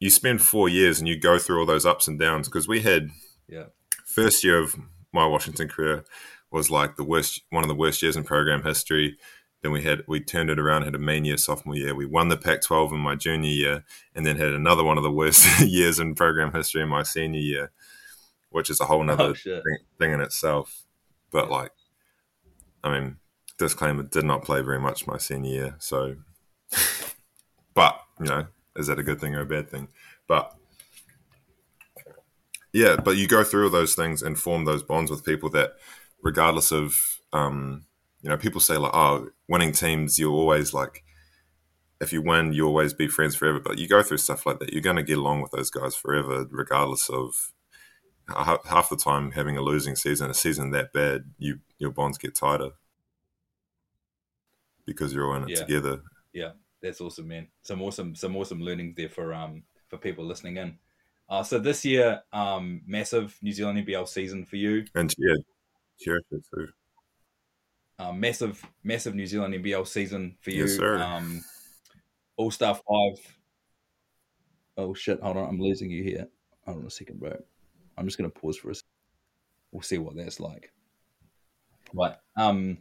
[0.00, 2.80] you spend four years and you go through all those ups and downs because we
[2.80, 3.10] had
[3.48, 3.66] yeah
[4.04, 4.74] first year of
[5.12, 6.04] my Washington career
[6.50, 9.16] was like the worst one of the worst years in program history.
[9.62, 11.94] Then we had we turned it around, had a main year sophomore year.
[11.94, 13.84] We won the Pac-12 in my junior year,
[14.14, 17.40] and then had another one of the worst years in program history in my senior
[17.40, 17.72] year,
[18.50, 20.84] which is a whole oh, nother oh, thing, thing, in itself.
[21.30, 21.72] But like,
[22.84, 23.16] I mean,
[23.58, 26.16] disclaimer: did not play very much my senior year, so.
[27.74, 29.88] but you know, is that a good thing or a bad thing?
[30.26, 30.54] But
[32.72, 35.74] yeah, but you go through all those things and form those bonds with people that,
[36.22, 37.84] regardless of um,
[38.22, 41.04] you know, people say like, oh, winning teams, you're always like,
[42.00, 43.60] if you win, you always be friends forever.
[43.60, 45.94] But you go through stuff like that, you're going to get along with those guys
[45.94, 47.52] forever, regardless of
[48.28, 52.34] half the time having a losing season, a season that bad, you your bonds get
[52.34, 52.70] tighter
[54.86, 55.56] because you're all in it yeah.
[55.56, 56.00] together.
[56.32, 57.48] Yeah, that's awesome, man.
[57.62, 60.78] Some awesome, some awesome learnings there for um for people listening in.
[61.28, 65.34] Uh, so this year, um, massive New Zealand NBL season for you, and yeah,
[66.00, 66.68] sure, too.
[67.98, 70.62] Uh, massive, massive New Zealand NBL season for you.
[70.62, 70.98] Yes, sir.
[70.98, 71.42] Um,
[72.36, 73.38] All Star five.
[74.76, 75.20] Oh shit!
[75.20, 76.28] Hold on, I'm losing you here.
[76.66, 77.36] Hold on a second, bro.
[77.98, 78.74] I'm just gonna pause for a.
[78.74, 78.88] Second.
[79.72, 80.72] We'll see what that's like.
[81.92, 82.14] Right.
[82.36, 82.78] Um.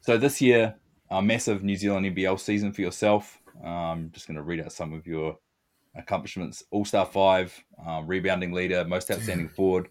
[0.00, 0.76] So this year,
[1.10, 3.40] a massive New Zealand NBL season for yourself.
[3.62, 5.38] I'm um, just gonna read out some of your
[5.94, 9.88] accomplishments: All Star five, uh, rebounding leader, most outstanding forward,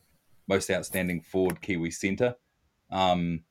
[0.47, 2.35] most outstanding forward Kiwi center.
[2.91, 3.43] Um,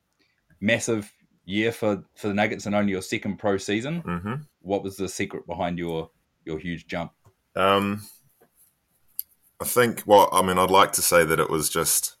[0.61, 1.11] massive
[1.45, 4.03] year for for the Nuggets and only your second pro season.
[4.03, 4.33] Mm-hmm.
[4.61, 6.09] What was the secret behind your
[6.45, 7.11] your huge jump?
[7.55, 8.03] Um,
[9.59, 10.03] I think.
[10.05, 12.17] Well, I mean, I'd like to say that it was just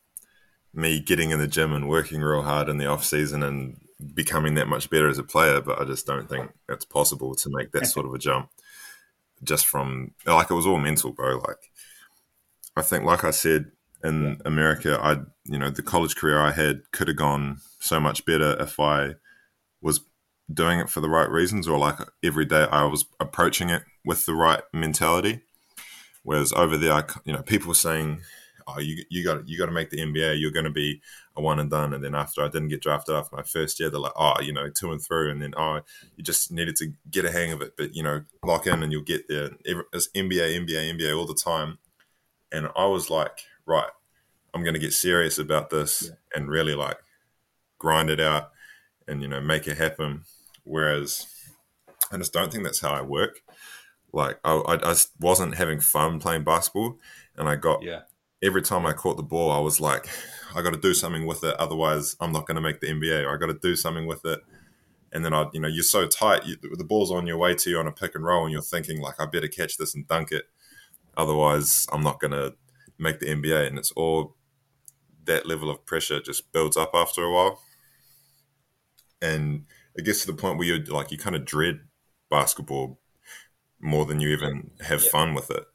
[0.73, 3.79] me getting in the gym and working real hard in the off season and
[4.13, 5.61] becoming that much better as a player.
[5.61, 8.49] But I just don't think it's possible to make that sort of a jump
[9.43, 11.37] just from like it was all mental, bro.
[11.37, 11.71] Like
[12.75, 13.71] I think, like I said,
[14.03, 14.35] in yeah.
[14.45, 18.55] America, I you know the college career I had could have gone so much better
[18.59, 19.15] if I
[19.81, 20.01] was
[20.51, 24.25] doing it for the right reasons, or like every day I was approaching it with
[24.25, 25.41] the right mentality.
[26.23, 28.21] Whereas over there, I, you know, people were saying,
[28.67, 30.39] "Oh, you you got you got to make the NBA.
[30.39, 31.01] You're going to be
[31.35, 33.89] a one and done." And then after I didn't get drafted after my first year,
[33.89, 35.81] they're like, "Oh, you know, two and through." And then, "Oh,
[36.15, 38.91] you just needed to get a hang of it, but you know, lock in and
[38.91, 41.77] you'll get there." It's NBA, NBA, NBA all the time.
[42.53, 43.89] And I was like, right,
[44.53, 46.15] I'm going to get serious about this yeah.
[46.35, 46.97] and really like
[47.79, 48.51] grind it out
[49.07, 50.21] and, you know, make it happen.
[50.63, 51.27] Whereas
[52.11, 53.41] I just don't think that's how I work.
[54.13, 56.99] Like I, I, I wasn't having fun playing basketball
[57.35, 58.01] and I got, yeah.
[58.43, 60.07] Every time I caught the ball, I was like,
[60.55, 61.55] I got to do something with it.
[61.55, 64.25] Otherwise I'm not going to make the NBA or I got to do something with
[64.25, 64.41] it.
[65.11, 67.69] And then I, you know, you're so tight, you, the ball's on your way to
[67.69, 70.07] you on a pick and roll and you're thinking like, I better catch this and
[70.07, 70.45] dunk it
[71.15, 72.55] Otherwise, I'm not going to
[72.97, 73.67] make the NBA.
[73.67, 74.35] And it's all
[75.25, 77.61] that level of pressure just builds up after a while.
[79.21, 81.81] And it gets to the point where you're like, you kind of dread
[82.29, 82.99] basketball
[83.79, 85.09] more than you even have yeah.
[85.11, 85.65] fun with it.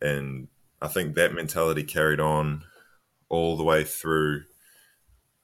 [0.00, 0.48] And
[0.80, 2.64] I think that mentality carried on
[3.28, 4.44] all the way through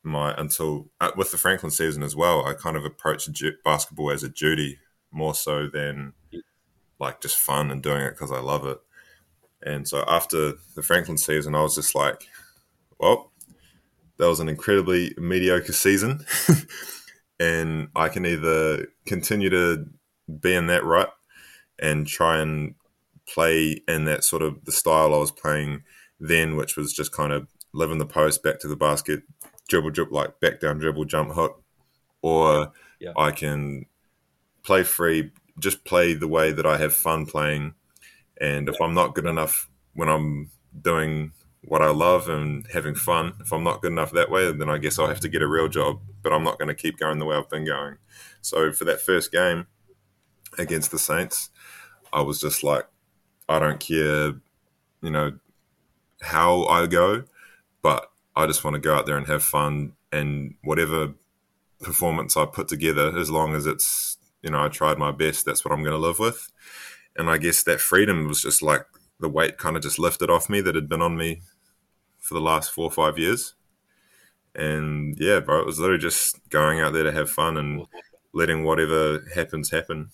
[0.02, 2.46] my until uh, with the Franklin season as well.
[2.46, 3.30] I kind of approached
[3.64, 4.78] basketball as a duty
[5.10, 6.12] more so than
[7.00, 8.78] like just fun and doing it because I love it.
[9.62, 12.28] And so after the Franklin season, I was just like,
[12.98, 13.32] well,
[14.18, 16.24] that was an incredibly mediocre season.
[17.40, 19.86] and I can either continue to
[20.40, 21.14] be in that rut
[21.78, 22.74] and try and
[23.26, 25.82] play in that sort of the style I was playing
[26.20, 29.22] then, which was just kind of living the post, back to the basket,
[29.68, 31.62] dribble, dribble, like back down dribble, jump hook,
[32.22, 33.12] or yeah.
[33.16, 33.86] I can
[34.62, 37.74] play free, just play the way that I have fun playing.
[38.40, 41.32] And if I'm not good enough when I'm doing
[41.62, 44.78] what I love and having fun, if I'm not good enough that way, then I
[44.78, 46.00] guess I'll have to get a real job.
[46.22, 47.96] But I'm not going to keep going the way I've been going.
[48.40, 49.66] So for that first game
[50.58, 51.50] against the Saints,
[52.12, 52.86] I was just like,
[53.48, 54.34] I don't care,
[55.02, 55.38] you know,
[56.22, 57.24] how I go,
[57.82, 61.14] but I just want to go out there and have fun and whatever
[61.82, 65.64] performance I put together, as long as it's, you know, I tried my best, that's
[65.64, 66.50] what I'm going to live with.
[67.16, 68.86] And I guess that freedom was just like
[69.20, 71.42] the weight kind of just lifted off me that had been on me
[72.18, 73.54] for the last four or five years.
[74.54, 77.86] And yeah, bro, it was literally just going out there to have fun and
[78.32, 80.10] letting whatever happens happen.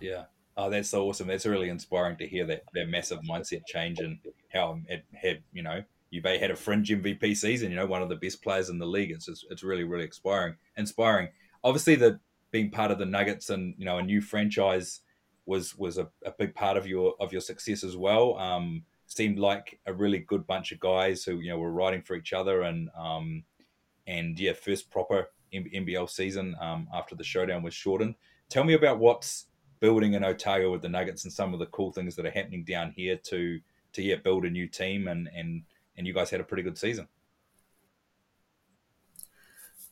[0.00, 0.24] Yeah.
[0.56, 1.26] Oh, that's so awesome.
[1.26, 4.18] That's really inspiring to hear that that massive mindset change and
[4.52, 8.02] how it had, you know, you may had a fringe MVP season, you know, one
[8.02, 9.10] of the best players in the league.
[9.10, 10.54] It's just, it's really, really inspiring.
[10.76, 11.28] Inspiring.
[11.64, 12.20] Obviously, the
[12.54, 15.00] being part of the Nuggets and you know a new franchise
[15.44, 18.38] was was a, a big part of your of your success as well.
[18.38, 22.14] Um, seemed like a really good bunch of guys who you know were riding for
[22.14, 23.42] each other and um,
[24.06, 28.14] and yeah, first proper NBL season um, after the showdown was shortened.
[28.48, 29.46] Tell me about what's
[29.80, 32.64] building in Otago with the Nuggets and some of the cool things that are happening
[32.64, 33.60] down here to
[33.92, 35.62] to yeah build a new team and and
[35.96, 37.08] and you guys had a pretty good season.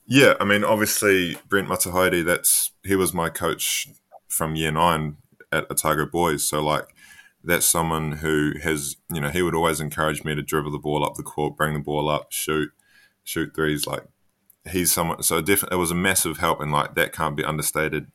[0.06, 3.88] Yeah, I mean, obviously Brent Matehaere, that's he was my coach
[4.28, 5.16] from year nine
[5.52, 6.42] at Otago Boys.
[6.48, 6.94] So like
[7.44, 11.04] that's someone who has, you know, he would always encourage me to dribble the ball
[11.04, 12.70] up the court, bring the ball up, shoot,
[13.24, 13.86] shoot threes.
[13.86, 14.04] Like
[14.70, 15.22] he's someone.
[15.22, 18.10] So definitely, it was a massive help, and like that can't be understated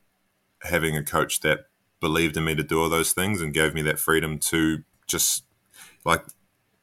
[0.63, 1.65] having a coach that
[1.99, 5.43] believed in me to do all those things and gave me that freedom to just
[6.05, 6.23] like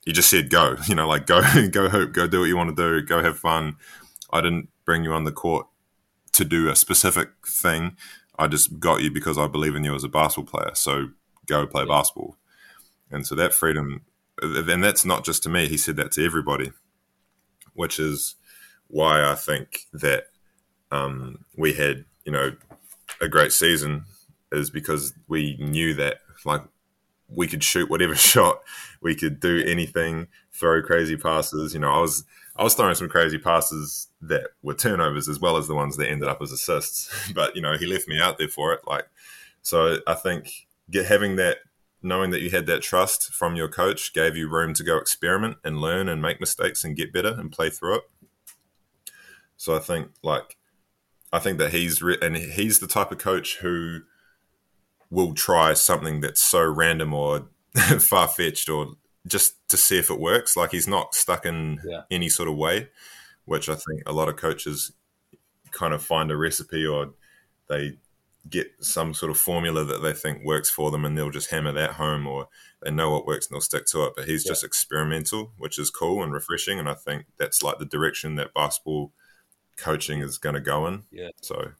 [0.04, 2.74] you just said go you know like go go hoop go do what you want
[2.74, 3.76] to do go have fun.
[4.32, 5.66] I didn't bring you on the court
[6.32, 7.96] to do a specific thing.
[8.36, 10.74] I just got you because i believe in you as a basketball player.
[10.74, 11.10] So
[11.46, 12.36] go play basketball.
[13.10, 14.02] And so that freedom
[14.42, 15.68] and that's not just to me.
[15.68, 16.72] He said that to everybody
[17.74, 18.36] which is
[18.86, 20.28] why i think that
[20.90, 22.52] um, we had you know
[23.24, 24.04] a great season
[24.52, 26.62] is because we knew that like
[27.28, 28.60] we could shoot whatever shot,
[29.00, 31.74] we could do anything, throw crazy passes.
[31.74, 32.24] You know, I was
[32.56, 36.08] I was throwing some crazy passes that were turnovers as well as the ones that
[36.08, 37.32] ended up as assists.
[37.34, 38.80] But you know, he left me out there for it.
[38.86, 39.06] Like,
[39.62, 41.58] so I think get having that,
[42.02, 45.56] knowing that you had that trust from your coach, gave you room to go experiment
[45.64, 48.02] and learn and make mistakes and get better and play through it.
[49.56, 50.56] So I think like
[51.34, 54.02] I think that he's re- and he's the type of coach who
[55.10, 57.48] will try something that's so random or
[57.98, 58.94] far fetched or
[59.26, 60.56] just to see if it works.
[60.56, 62.02] Like he's not stuck in yeah.
[62.08, 62.88] any sort of way,
[63.46, 64.92] which I think a lot of coaches
[65.72, 67.14] kind of find a recipe or
[67.68, 67.98] they
[68.48, 71.72] get some sort of formula that they think works for them and they'll just hammer
[71.72, 72.46] that home or
[72.80, 74.12] they know what works and they'll stick to it.
[74.14, 74.52] But he's yeah.
[74.52, 76.78] just experimental, which is cool and refreshing.
[76.78, 79.10] And I think that's like the direction that basketball
[79.76, 81.04] coaching is going to go in.
[81.10, 81.30] Yeah.
[81.42, 81.72] So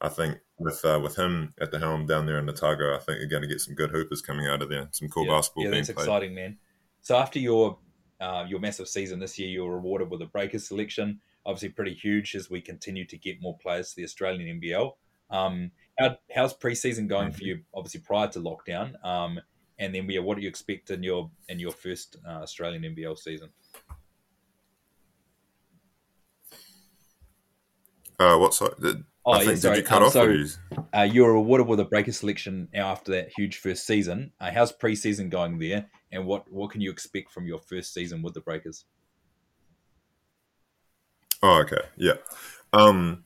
[0.00, 3.18] I think with uh, with him at the helm down there in Otago, I think
[3.18, 4.88] you're going to get some good hoopers coming out of there.
[4.92, 5.32] Some cool yeah.
[5.32, 5.64] basketball.
[5.64, 6.58] Yeah, that's exciting, man.
[7.02, 7.78] So after your
[8.20, 11.20] uh, your massive season this year, you were rewarded with a Breakers selection.
[11.46, 14.92] Obviously, pretty huge as we continue to get more players to the Australian NBL.
[15.30, 17.60] Um, how, how's preseason going for you?
[17.74, 19.40] Obviously, prior to lockdown, um,
[19.78, 23.18] and then yeah, what do you expect in your in your first uh, Australian NBL
[23.18, 23.48] season?
[28.18, 28.70] Uh, what side?
[29.24, 29.76] Oh, I yeah, sorry.
[29.76, 30.12] Did you cut um, off?
[30.12, 30.46] So, you...
[30.94, 34.32] Uh, you were awarded with a breaker selection after that huge first season.
[34.40, 38.22] Uh, how's preseason going there, and what what can you expect from your first season
[38.22, 38.84] with the Breakers?
[41.42, 42.14] Oh, okay, yeah.
[42.72, 43.24] Um,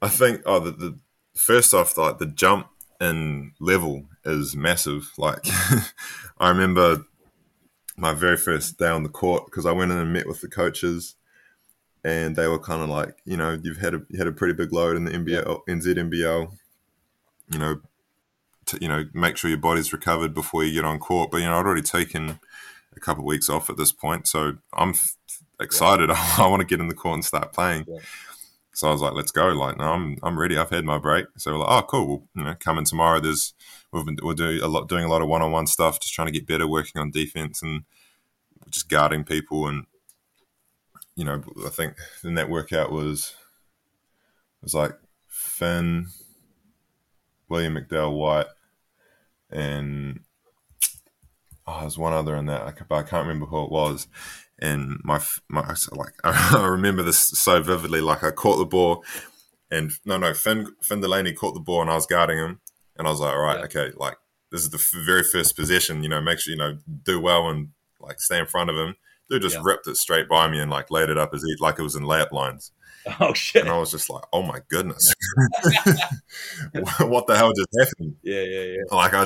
[0.00, 0.98] I think oh the, the
[1.34, 2.68] first off like the jump
[3.00, 5.12] in level is massive.
[5.18, 5.40] Like
[6.38, 7.04] I remember
[7.96, 10.48] my very first day on the court because I went in and met with the
[10.48, 11.16] coaches,
[12.04, 14.54] and they were kind of like, you know, you've had a you had a pretty
[14.54, 16.52] big load in the NBL, NZNBL,
[17.50, 17.80] you know,
[18.66, 21.30] to, you know, make sure your body's recovered before you get on court.
[21.30, 22.40] But you know, I'd already taken
[22.96, 25.16] a couple of weeks off at this point, so I'm f-
[25.60, 26.08] excited.
[26.08, 26.34] Yeah.
[26.38, 27.84] I want to get in the court and start playing.
[27.88, 27.98] Yeah.
[28.74, 29.48] So I was like, let's go.
[29.48, 30.56] Like, no, I'm I'm ready.
[30.56, 31.26] I've had my break.
[31.36, 32.06] So we're like, oh, cool.
[32.06, 33.20] Well, you know, coming tomorrow.
[33.20, 33.54] There's
[33.92, 36.14] we've been we're doing a lot doing a lot of one on one stuff, just
[36.14, 37.84] trying to get better, working on defense and
[38.70, 39.66] just guarding people.
[39.66, 39.84] And
[41.16, 41.94] you know, I think
[42.24, 43.34] in that workout was
[44.62, 44.92] was like
[45.28, 46.06] Finn,
[47.48, 48.46] William McDowell White,
[49.50, 50.20] and
[51.66, 54.08] oh, there's one other in that, but I can't remember who it was
[54.62, 58.00] and my my like I remember this so vividly.
[58.00, 59.04] Like I caught the ball,
[59.70, 62.60] and no, no, Finn Finn Delaney caught the ball, and I was guarding him,
[62.96, 63.64] and I was like, all right, yeah.
[63.64, 64.16] okay, like
[64.50, 66.04] this is the f- very first possession.
[66.04, 67.70] You know, make sure you know do well and
[68.00, 68.94] like stay in front of him.
[69.32, 69.62] Dude just yeah.
[69.64, 71.96] ripped it straight by me and like laid it up as he like it was
[71.96, 72.72] in layup lines.
[73.18, 73.62] Oh shit!
[73.62, 75.12] And I was just like, "Oh my goodness,
[77.00, 78.82] what the hell just happened?" Yeah, yeah, yeah.
[78.92, 79.24] Like I,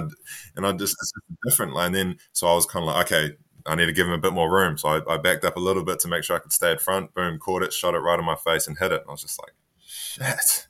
[0.57, 1.13] and I just it's
[1.45, 1.77] different.
[1.77, 4.19] And then so I was kind of like, "Okay, I need to give him a
[4.19, 4.79] bit more room.
[4.79, 6.81] So I, I, backed up a little bit to make sure I could stay at
[6.81, 7.13] front.
[7.13, 9.03] Boom, caught it, shot it right in my face, and hit it.
[9.03, 10.69] And I was just like, shit.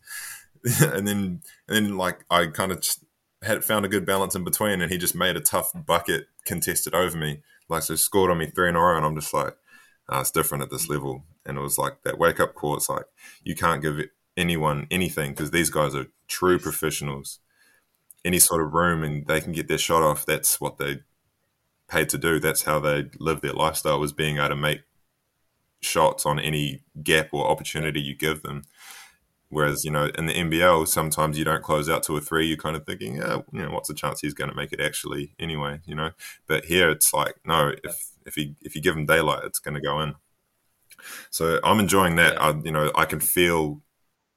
[0.92, 2.85] and then, and then like I kind of
[3.42, 6.94] had found a good balance in between, and he just made a tough bucket contested
[6.94, 7.42] over me.
[7.68, 9.57] Like so, scored on me three in a row, and I'm just like,
[10.11, 11.24] it's different at this level.
[11.44, 12.76] And it was like that wake up call.
[12.76, 13.07] It's like
[13.42, 14.00] you can't give
[14.37, 17.40] anyone anything because these guys are true professionals.
[18.24, 20.26] Any sort of room, and they can get their shot off.
[20.26, 21.00] That's what they
[21.88, 22.40] paid to do.
[22.40, 24.81] That's how they live their lifestyle was being able to make
[25.81, 28.62] shots on any gap or opportunity you give them.
[29.48, 32.46] Whereas, you know, in the NBL, sometimes you don't close out to a three.
[32.48, 34.80] You're kind of thinking, yeah, you know, what's the chance he's going to make it
[34.80, 36.11] actually anyway, you know?
[36.46, 39.74] But here it's like, no, if, if he, if you give him daylight, it's going
[39.74, 40.14] to go in.
[41.30, 42.40] So I'm enjoying that.
[42.40, 43.82] I, you know, I can feel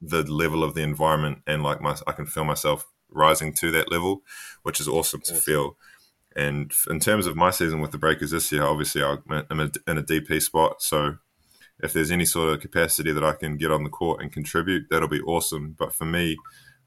[0.00, 3.90] the level of the environment and like my, I can feel myself rising to that
[3.90, 4.22] level,
[4.62, 5.36] which is awesome, awesome.
[5.36, 5.76] to feel.
[6.36, 10.02] And in terms of my season with the Breakers this year, obviously I'm in a
[10.02, 10.80] DP spot.
[10.80, 11.16] So
[11.82, 14.86] if there's any sort of capacity that I can get on the court and contribute,
[14.90, 15.74] that'll be awesome.
[15.78, 16.36] But for me,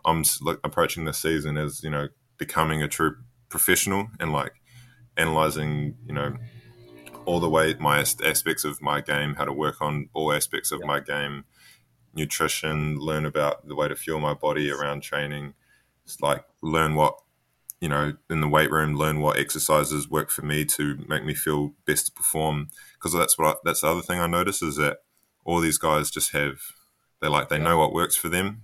[0.05, 0.23] I'm
[0.63, 3.17] approaching this season as you know becoming a true
[3.49, 4.53] professional and like
[5.15, 6.35] analyzing you know
[7.25, 10.81] all the way my aspects of my game, how to work on all aspects of
[10.81, 10.87] yeah.
[10.87, 11.45] my game,
[12.13, 15.53] nutrition, learn about the way to fuel my body around training.
[16.05, 17.17] It's like learn what
[17.83, 21.33] you know, in the weight room, learn what exercises work for me to make me
[21.33, 22.69] feel best to perform.
[23.03, 24.99] Because that's what I, that's the other thing I notice is that
[25.43, 26.61] all these guys just have
[27.21, 28.61] they like they know what works for them.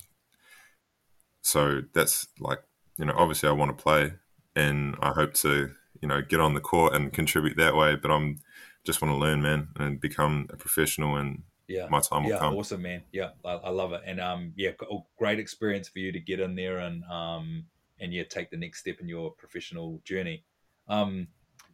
[1.42, 2.60] So that's like
[2.98, 4.14] you know, obviously I want to play,
[4.56, 5.72] and I hope to
[6.02, 7.98] you know get on the court and contribute that way.
[7.98, 8.40] But I'm
[8.86, 12.40] just want to learn, man, and become a professional and yeah, my time will yeah,
[12.40, 12.56] come.
[12.56, 13.04] Awesome, man.
[13.12, 14.72] Yeah, I, I, love it, and um, yeah,
[15.18, 17.66] great experience for you to get in there and um,
[18.00, 20.44] and yeah, take the next step in your professional journey.
[20.88, 21.28] Um,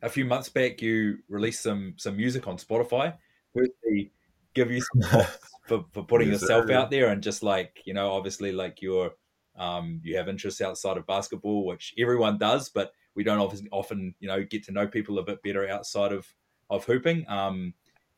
[0.05, 3.15] a few months back, you released some some music on Spotify.
[3.53, 4.11] Firstly,
[4.53, 5.25] give you some
[5.67, 9.11] for, for putting yes, yourself out there and just like you know, obviously, like you're
[9.57, 14.13] um, you have interests outside of basketball, which everyone does, but we don't often often
[14.19, 16.27] you know get to know people a bit better outside of
[16.69, 17.27] of hooping.
[17.27, 17.73] Um,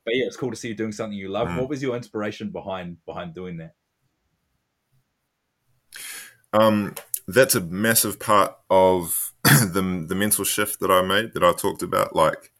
[0.06, 1.48] but yeah, it's cool to see you doing something you love.
[1.48, 1.58] Mm.
[1.58, 3.74] What was your inspiration behind behind doing that?
[6.54, 6.96] Um,
[7.28, 9.27] that's a massive part of
[9.74, 12.16] the the mental shift that I made that I talked about.
[12.16, 12.52] Like,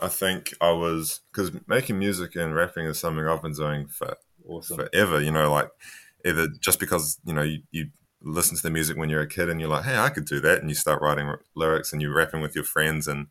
[0.00, 4.16] I think I was because making music and rapping is something I've been doing for
[4.46, 4.76] awesome.
[4.78, 5.20] forever.
[5.20, 5.70] You know, like
[6.24, 7.90] either just because you know you, you
[8.22, 10.40] listen to the music when you're a kid and you're like, hey, I could do
[10.40, 13.26] that, and you start writing lyrics and you're rapping with your friends and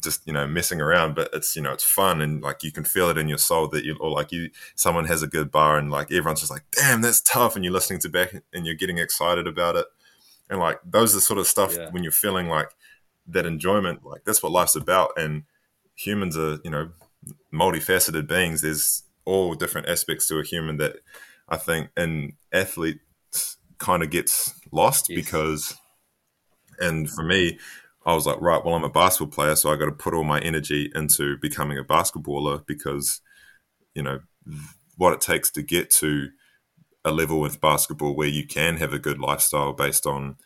[0.00, 2.82] just you know messing around but it's you know it's fun and like you can
[2.82, 5.76] feel it in your soul that you or like you someone has a good bar
[5.76, 8.74] and like everyone's just like damn that's tough and you're listening to back and you're
[8.74, 9.84] getting excited about it
[10.52, 11.88] and like those are sort of stuff yeah.
[11.90, 12.68] when you're feeling like
[13.26, 15.44] that enjoyment like that's what life's about and
[15.94, 16.90] humans are you know
[17.52, 20.96] multifaceted beings there's all different aspects to a human that
[21.48, 23.00] i think an athlete
[23.78, 25.16] kind of gets lost yes.
[25.16, 25.74] because
[26.78, 27.58] and for me
[28.04, 30.24] I was like, right, well, I'm a basketball player, so I got to put all
[30.24, 33.20] my energy into becoming a basketballer because,
[33.94, 34.18] you know,
[34.96, 36.30] what it takes to get to
[37.04, 40.36] a level with basketball where you can have a good lifestyle based on,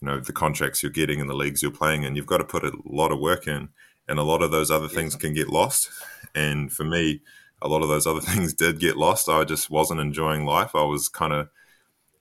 [0.00, 2.16] you know, the contracts you're getting and the leagues you're playing in.
[2.16, 3.68] You've got to put a lot of work in,
[4.08, 5.88] and a lot of those other things can get lost.
[6.34, 7.22] And for me,
[7.62, 9.28] a lot of those other things did get lost.
[9.28, 10.74] I just wasn't enjoying life.
[10.74, 11.48] I was kind of,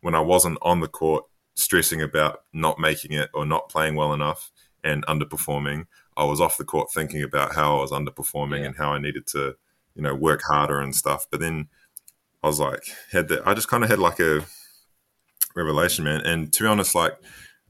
[0.01, 4.13] when I wasn't on the court, stressing about not making it or not playing well
[4.13, 4.51] enough
[4.83, 5.85] and underperforming.
[6.17, 8.65] I was off the court thinking about how I was underperforming Yeah.
[8.65, 9.55] and how I needed to,
[9.95, 11.27] you know, work harder and stuff.
[11.29, 11.67] But then
[12.43, 13.47] I was like, had that.
[13.47, 14.45] I just kind of had like a
[15.55, 16.21] revelation, man.
[16.21, 17.13] And to be honest, like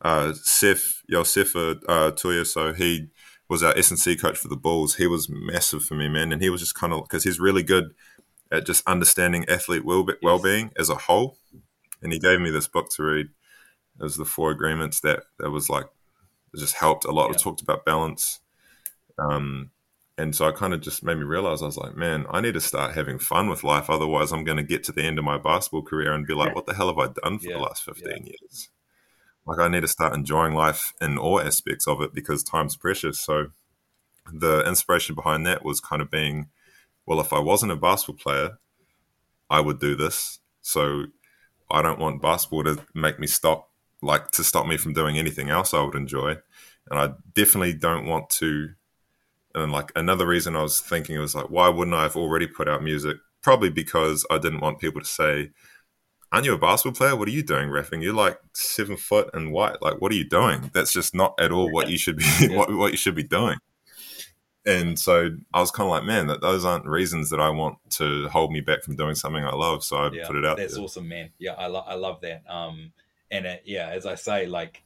[0.02, 3.08] uh, Seth Yosefa uh, Tuya, so he
[3.50, 4.96] was our S and C coach for the Bulls.
[4.96, 6.32] He was massive for me, man.
[6.32, 7.94] And he was just kind of because he's really good
[8.52, 11.38] at just understanding athlete well well being as a whole.
[12.02, 13.28] And he gave me this book to read.
[14.00, 15.86] It was the Four Agreements that that was like
[16.54, 17.28] it just helped a lot.
[17.28, 17.36] Yeah.
[17.36, 18.40] It talked about balance.
[19.20, 19.70] Um,
[20.18, 22.54] and so I kind of just made me realize I was like, man, I need
[22.54, 23.90] to start having fun with life.
[23.90, 26.54] Otherwise, I'm going to get to the end of my basketball career and be like,
[26.54, 28.70] what the hell have I done for Yeah, the last 15 years?
[29.46, 33.20] Like, I need to start enjoying life in all aspects of it because time's precious.
[33.20, 33.48] So,
[34.32, 36.50] the inspiration behind that was kind of being,
[37.08, 38.60] well, if I wasn't a basketball player,
[39.50, 40.40] I would do this.
[40.62, 41.06] So,
[41.72, 43.72] I don't want basketball to make me stop,
[44.04, 46.38] like, to stop me from doing anything else I would enjoy.
[46.92, 48.76] And I definitely don't want to
[49.54, 52.16] and then like another reason I was thinking it was like, why wouldn't I have
[52.16, 53.18] already put out music?
[53.42, 55.52] Probably because I didn't want people to say,
[56.32, 57.16] Aren't you a basketball player?
[57.16, 58.02] What are you doing rapping?
[58.02, 59.82] You're like seven foot and white.
[59.84, 60.72] Like, what are you doing?
[60.74, 62.58] That's just not at all what you should be Yeah.
[62.58, 63.58] what, what you should be doing.
[64.66, 67.78] And so I was kind of like, man, that those aren't reasons that I want
[67.92, 69.84] to hold me back from doing something I love.
[69.84, 70.66] So I yeah, put it out there.
[70.66, 70.84] That's there.
[70.84, 71.30] awesome, man.
[71.38, 72.44] Yeah, I, lo- I love that.
[72.50, 72.94] Um,
[73.30, 74.84] and uh, yeah, as I say, like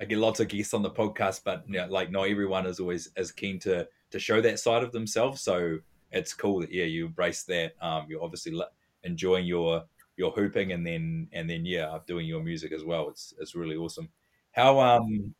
[0.00, 2.80] I get lots of guests on the podcast, but you know, like not everyone is
[2.80, 5.42] always as keen to to show that side of themselves.
[5.42, 5.78] So
[6.12, 7.72] it's cool that yeah, you embrace that.
[7.82, 8.58] Um, you're obviously
[9.02, 9.84] enjoying your
[10.16, 13.08] your hooping, and then and then yeah, doing your music as well.
[13.08, 14.08] It's it's really awesome.
[14.52, 15.34] How um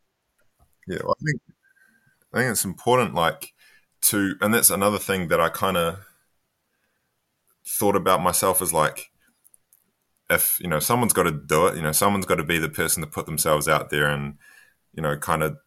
[0.89, 1.41] Yeah, well, I think
[2.33, 3.55] I think it's important, like
[4.03, 5.99] to, and that's another thing that I kind of
[7.67, 9.13] thought about myself as like,
[10.29, 12.69] if you know someone's got to do it, you know, someone's got to be the
[12.69, 14.37] person to put themselves out there and
[14.93, 15.59] you know, kind of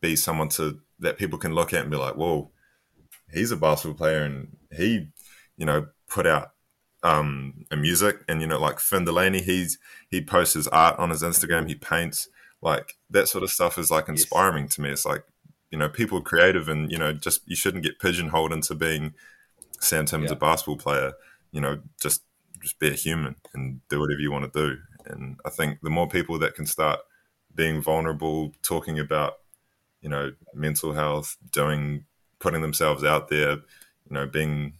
[0.00, 2.50] be someone to that people can look at and be like, whoa,
[3.32, 5.08] he's a basketball player and he,
[5.56, 6.52] you know, put out
[7.02, 8.22] um a music.
[8.28, 9.78] And you know like Finn Delaney he's
[10.08, 11.68] he posts his art on his Instagram.
[11.68, 12.28] He paints
[12.62, 14.20] like that sort of stuff is like Yes.
[14.20, 14.90] inspiring to me.
[14.90, 15.24] It's like
[15.70, 19.12] you know people are creative and you know just you shouldn't get pigeonholed into being
[19.80, 20.36] Sam Timmins Yeah.
[20.36, 21.12] a basketball player.
[21.52, 22.22] You know just
[22.62, 24.78] just be a human and do whatever you want to do.
[25.06, 27.00] And I think the more people that can start
[27.54, 29.34] being vulnerable talking about
[30.04, 32.04] you know mental health doing
[32.38, 34.74] putting themselves out there you know being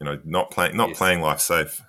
[0.00, 0.98] you know not playing not Yes.
[0.98, 1.82] playing life safe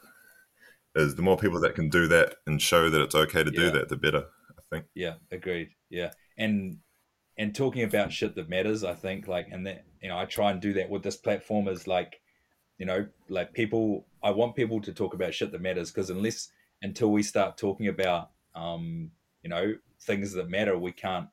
[0.96, 3.72] is the more people that can do that and show that it's okay to do
[3.72, 4.26] that the better
[4.58, 5.70] i think Yeah, agreed.
[5.90, 6.80] Yeah, and
[7.38, 10.52] and talking about shit that matters, I think like, and that you know, I try
[10.52, 12.20] and do that with this platform is like,
[12.78, 14.06] you know, like people.
[14.22, 16.50] I want people to talk about shit that matters because unless
[16.82, 19.12] until we start talking about, um,
[19.44, 21.28] you know, things that matter, we can't.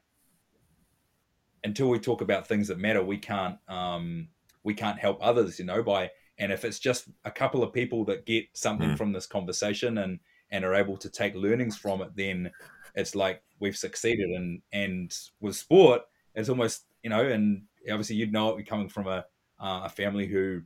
[1.64, 3.58] Until we talk about things that matter, we can't.
[3.68, 4.28] Um,
[4.62, 8.04] we can't help others, you know, by and if it's just a couple of people
[8.06, 8.96] that get something Mm.
[8.96, 12.52] from this conversation and and are able to take learnings from it, then
[12.94, 16.02] it's like we've succeeded and and with sport
[16.34, 19.24] it's almost you know and obviously you'd know it coming from a
[19.60, 20.62] uh, a family who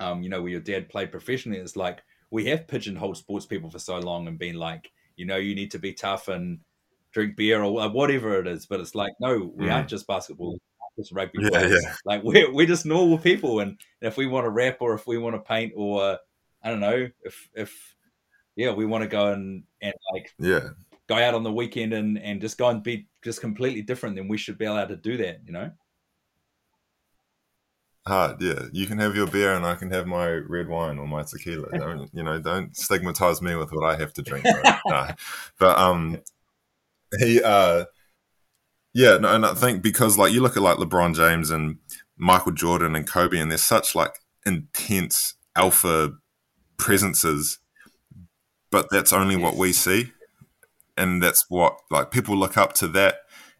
[0.00, 3.70] um you know where your dad played professionally it's like we have pigeonholed sports people
[3.70, 6.60] for so long and been like you know you need to be tough and
[7.16, 9.72] drink beer or whatever it is but it's like no we Mm.
[9.74, 10.58] aren't just basketball
[10.98, 11.94] just rugby Yeah, players yeah.
[12.04, 15.16] like we're, we're just normal people and if we want to rap or if we
[15.16, 16.18] want to paint or
[16.62, 17.96] i don't know if if
[18.54, 20.68] yeah we want to go and and like yeah
[21.08, 24.28] go out on the weekend and and just go and be just completely different, then
[24.28, 25.40] we should be allowed to do that.
[25.46, 25.70] You know?
[28.06, 31.08] hard yeah you can have your beer and i can have my red wine or
[31.08, 34.62] my tequila don't you know don't stigmatize me with what i have to drink bro.
[34.88, 35.08] no.
[35.58, 36.16] but um
[37.18, 37.84] he uh
[38.94, 41.76] yeah no, and i think because like you look at like lebron james and
[42.16, 46.12] michael jordan and kobe and they're such like intense alpha
[46.76, 47.58] presences
[48.70, 50.12] but that's only what we see.
[50.96, 53.16] And that's what like people look up to that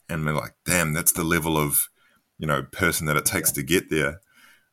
[0.09, 1.89] and they're like damn that's the level of
[2.39, 4.21] you know person that it takes to get there.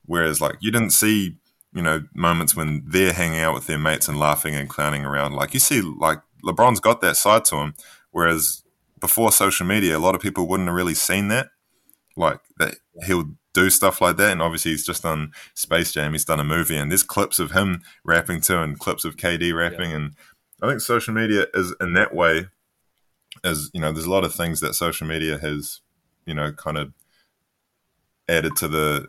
[0.06, 1.38] Whereas like you didn't see
[1.74, 5.34] you know moments when they're hanging out with their mates and laughing and clowning around.
[5.34, 7.74] Like you see like lebron's got that side to him
[8.12, 8.63] whereas
[9.04, 11.50] before social media a lot of people wouldn't have really seen that.
[12.16, 12.76] Like that
[13.06, 16.44] he'll do stuff like that and obviously he's just done space jam he's done a
[16.44, 20.16] movie and there's clips of him rapping too and clips of kd rapping and
[20.62, 22.48] i think social media is in that way
[23.44, 25.82] as you know there's a lot of things that social media has
[26.26, 26.94] you know kind of
[28.28, 29.08] added to the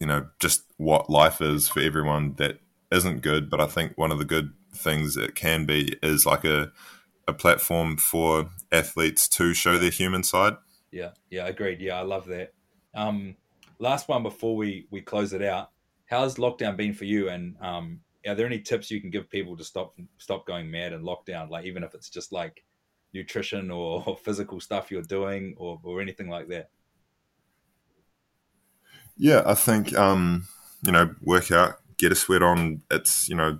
[0.00, 2.58] you know just what life is for everyone that
[2.90, 6.44] isn't good but i think one of the good things it can be is like
[6.44, 6.72] a
[7.28, 10.56] a platform for athletes to show their human side.
[10.90, 11.80] Yeah, yeah, agreed.
[11.80, 12.52] Yeah, I love that.
[12.94, 13.36] Um,
[13.78, 15.70] last one before we we close it out.
[16.06, 17.28] How's lockdown been for you?
[17.28, 20.92] And um, are there any tips you can give people to stop stop going mad
[20.92, 21.50] in lockdown?
[21.50, 22.64] Like even if it's just like
[23.12, 26.70] nutrition or, or physical stuff you're doing or or anything like that.
[29.16, 30.46] Yeah, I think um,
[30.82, 32.82] you know, work out, get a sweat on.
[32.90, 33.58] It's you know,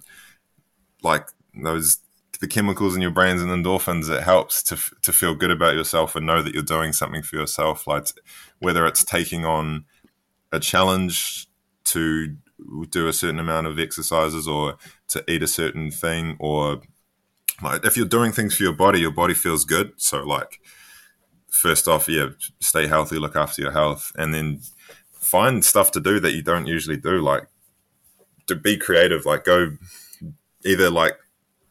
[1.03, 1.99] like those
[2.41, 4.11] the chemicals in your brains and endorphins.
[4.11, 7.37] It helps to to feel good about yourself and know that you're doing something for
[7.37, 7.87] yourself.
[7.87, 8.09] Like
[8.59, 9.85] whether it's taking on
[10.53, 11.49] a challenge
[11.85, 12.37] to
[12.91, 14.77] do a certain amount of exercises or
[15.09, 16.81] to eat a certain thing or
[17.63, 20.61] like if you're doing things for your body your body feels good so like
[21.49, 22.29] first off yeah
[22.61, 24.61] stay healthy look after your health and then
[25.13, 27.47] find stuff to do that you don't usually do like
[28.47, 29.77] to be creative like go
[30.65, 31.19] either like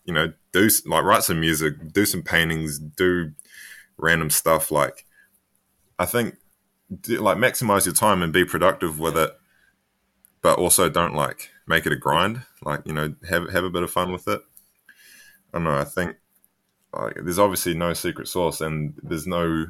[0.05, 3.31] you know do like write some music do some paintings do
[3.97, 5.05] random stuff like
[5.99, 6.35] i think
[7.07, 9.31] like maximize your time and be productive with it
[10.41, 13.83] but also don't like make it a grind like you know have have a bit
[13.83, 14.41] of fun with it
[15.53, 16.15] i don't know i think
[16.93, 19.65] like there's obviously no secret sauce and there's no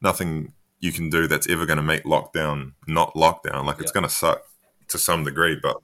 [0.00, 4.04] nothing you can do that's ever going to make lockdown not lockdown like it's going
[4.04, 4.42] to suck
[4.88, 5.76] to some degree but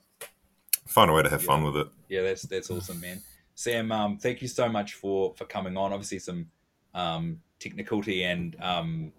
[0.87, 1.47] find a way to have Yeah.
[1.47, 3.21] fun with it Yeah, that's that's awesome, man.
[3.57, 5.93] Sam, um, thank you so much for for coming on.
[5.93, 6.47] Obviously, some
[6.95, 9.13] um, technicality and um,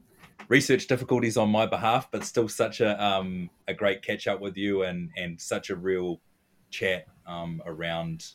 [0.48, 4.56] research difficulties on my behalf, but still such a um, a great catch up with
[4.56, 6.22] you and and such a real
[6.70, 8.26] chat um, around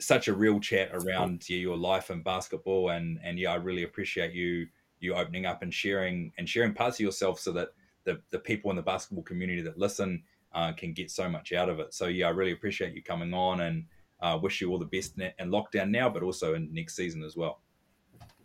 [0.00, 3.82] such a real chat around yeah, your life and basketball and and yeah I really
[3.82, 4.66] appreciate you
[5.00, 7.68] you opening up and sharing and sharing parts of yourself so that
[8.04, 10.22] the the people in the basketball community that listen
[10.54, 11.92] uh, can get so much out of it.
[11.92, 13.84] So yeah, I really appreciate you coming on and
[14.20, 17.22] uh, wish you all the best in, in lockdown now, but also in next season
[17.22, 17.60] as well.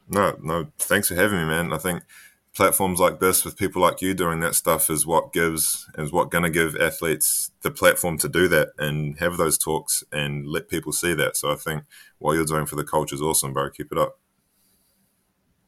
[0.08, 0.68] No, no.
[0.80, 1.72] Thanks for having me, man.
[1.72, 2.04] I think
[2.54, 6.32] platforms like this with people like you doing that stuff is what gives is what
[6.32, 10.68] going to give athletes the platform to do that and have those talks and let
[10.68, 11.38] people see that.
[11.38, 11.84] So I think
[12.18, 13.70] what you're doing for the culture is awesome, bro.
[13.70, 14.20] Keep it up.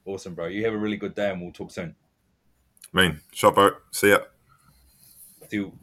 [0.05, 0.47] Awesome, bro.
[0.47, 1.95] You have a really good day, and we'll talk soon.
[2.93, 3.73] I mean, shop out.
[3.91, 4.19] See ya.
[5.49, 5.73] See you.